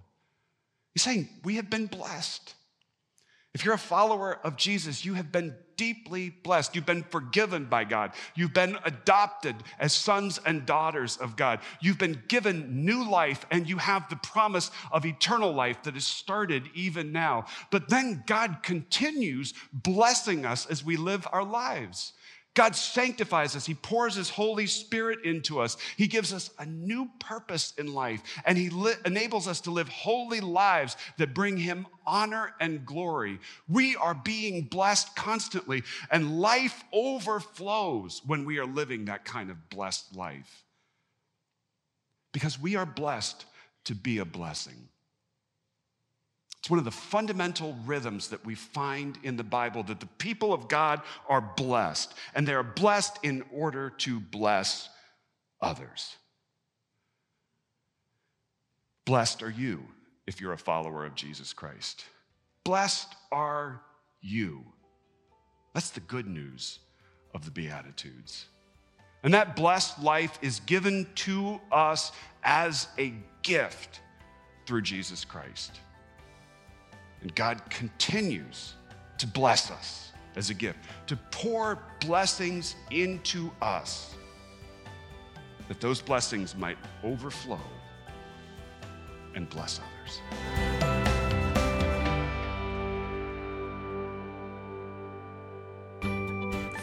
He's 0.93 1.03
saying, 1.03 1.29
We 1.43 1.55
have 1.55 1.69
been 1.69 1.87
blessed. 1.87 2.55
If 3.53 3.63
you're 3.63 3.75
a 3.75 3.79
follower 3.79 4.39
of 4.43 4.57
Jesus, 4.57 5.05
you 5.05 5.13
have 5.13 5.31
been 5.31 5.55
deeply 5.77 6.29
blessed. 6.29 6.75
You've 6.75 6.87
been 6.87 7.03
forgiven 7.03 7.65
by 7.65 7.83
God. 7.83 8.13
You've 8.35 8.53
been 8.53 8.77
adopted 8.83 9.55
as 9.79 9.93
sons 9.93 10.39
and 10.43 10.65
daughters 10.65 11.17
of 11.17 11.35
God. 11.35 11.59
You've 11.79 11.99
been 11.99 12.23
given 12.27 12.83
new 12.83 13.07
life, 13.07 13.45
and 13.51 13.69
you 13.69 13.77
have 13.77 14.09
the 14.09 14.15
promise 14.15 14.71
of 14.91 15.05
eternal 15.05 15.51
life 15.51 15.83
that 15.83 15.93
has 15.93 16.05
started 16.05 16.67
even 16.73 17.11
now. 17.11 17.45
But 17.69 17.89
then 17.89 18.23
God 18.25 18.57
continues 18.63 19.53
blessing 19.71 20.45
us 20.45 20.65
as 20.65 20.83
we 20.83 20.97
live 20.97 21.27
our 21.31 21.43
lives. 21.43 22.13
God 22.55 22.75
sanctifies 22.75 23.55
us. 23.55 23.65
He 23.65 23.73
pours 23.73 24.15
His 24.15 24.29
Holy 24.29 24.67
Spirit 24.67 25.25
into 25.25 25.59
us. 25.59 25.75
He 25.97 26.05
gives 26.05 26.31
us 26.31 26.51
a 26.59 26.65
new 26.65 27.09
purpose 27.19 27.73
in 27.77 27.93
life, 27.93 28.21
and 28.45 28.57
He 28.57 28.69
li- 28.69 28.93
enables 29.05 29.47
us 29.47 29.61
to 29.61 29.71
live 29.71 29.89
holy 29.89 30.39
lives 30.39 30.95
that 31.17 31.33
bring 31.33 31.57
Him 31.57 31.87
honor 32.05 32.53
and 32.59 32.85
glory. 32.85 33.39
We 33.67 33.95
are 33.95 34.13
being 34.13 34.63
blessed 34.63 35.15
constantly, 35.15 35.83
and 36.11 36.39
life 36.39 36.83
overflows 36.93 38.21
when 38.25 38.45
we 38.45 38.59
are 38.59 38.67
living 38.67 39.05
that 39.05 39.25
kind 39.25 39.49
of 39.49 39.69
blessed 39.69 40.15
life. 40.15 40.63
Because 42.33 42.59
we 42.59 42.75
are 42.75 42.85
blessed 42.85 43.45
to 43.85 43.95
be 43.95 44.19
a 44.19 44.25
blessing. 44.25 44.89
It's 46.63 46.69
one 46.69 46.79
of 46.79 46.85
the 46.85 46.91
fundamental 46.91 47.77
rhythms 47.85 48.29
that 48.29 48.45
we 48.45 48.55
find 48.55 49.19
in 49.21 49.35
the 49.35 49.43
Bible 49.43 49.83
that 49.83 49.99
the 49.99 50.05
people 50.05 50.53
of 50.53 50.69
God 50.69 51.01
are 51.27 51.41
blessed, 51.41 52.13
and 52.33 52.47
they 52.47 52.53
are 52.53 52.63
blessed 52.63 53.19
in 53.21 53.43
order 53.51 53.89
to 53.89 54.21
bless 54.21 54.87
others. 55.61 56.15
Blessed 59.05 59.43
are 59.43 59.49
you 59.49 59.83
if 60.25 60.39
you're 60.39 60.53
a 60.53 60.57
follower 60.57 61.05
of 61.05 61.15
Jesus 61.15 61.51
Christ. 61.51 62.05
Blessed 62.63 63.13
are 63.29 63.81
you. 64.21 64.63
That's 65.73 65.89
the 65.89 65.99
good 65.99 66.27
news 66.27 66.79
of 67.33 67.43
the 67.43 67.51
Beatitudes. 67.51 68.45
And 69.21 69.33
that 69.33 69.57
blessed 69.57 70.01
life 70.01 70.39
is 70.41 70.61
given 70.61 71.07
to 71.15 71.59
us 71.73 72.13
as 72.41 72.87
a 72.97 73.13
gift 73.41 73.99
through 74.65 74.83
Jesus 74.83 75.25
Christ. 75.25 75.81
And 77.23 77.33
God 77.35 77.61
continues 77.69 78.73
to 79.17 79.25
bless 79.25 79.71
us 79.71 80.11
as 80.35 80.49
a 80.49 80.53
gift, 80.53 80.79
to 81.07 81.15
pour 81.31 81.79
blessings 82.01 82.75
into 82.91 83.49
us, 83.61 84.13
that 85.69 85.79
those 85.79 86.01
blessings 86.01 86.55
might 86.55 86.77
overflow 87.03 87.59
and 89.35 89.49
bless 89.49 89.79
others. 89.79 90.19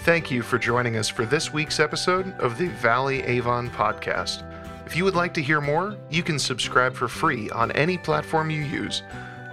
Thank 0.05 0.31
you 0.31 0.41
for 0.41 0.59
joining 0.59 0.97
us 0.97 1.11
for 1.11 1.27
this 1.27 1.53
week's 1.53 1.79
episode 1.79 2.33
of 2.41 2.57
the 2.57 2.69
Valley 2.69 3.23
Avon 3.25 3.69
podcast. 3.69 4.47
If 4.87 4.97
you 4.97 5.05
would 5.05 5.15
like 5.15 5.35
to 5.35 5.43
hear 5.43 5.61
more, 5.61 5.99
you 6.11 6.23
can 6.23 6.39
subscribe 6.39 6.95
for 6.95 7.07
free 7.07 7.51
on 7.51 7.71
any 7.73 7.99
platform 7.99 8.49
you 8.51 8.63
use. 8.63 9.03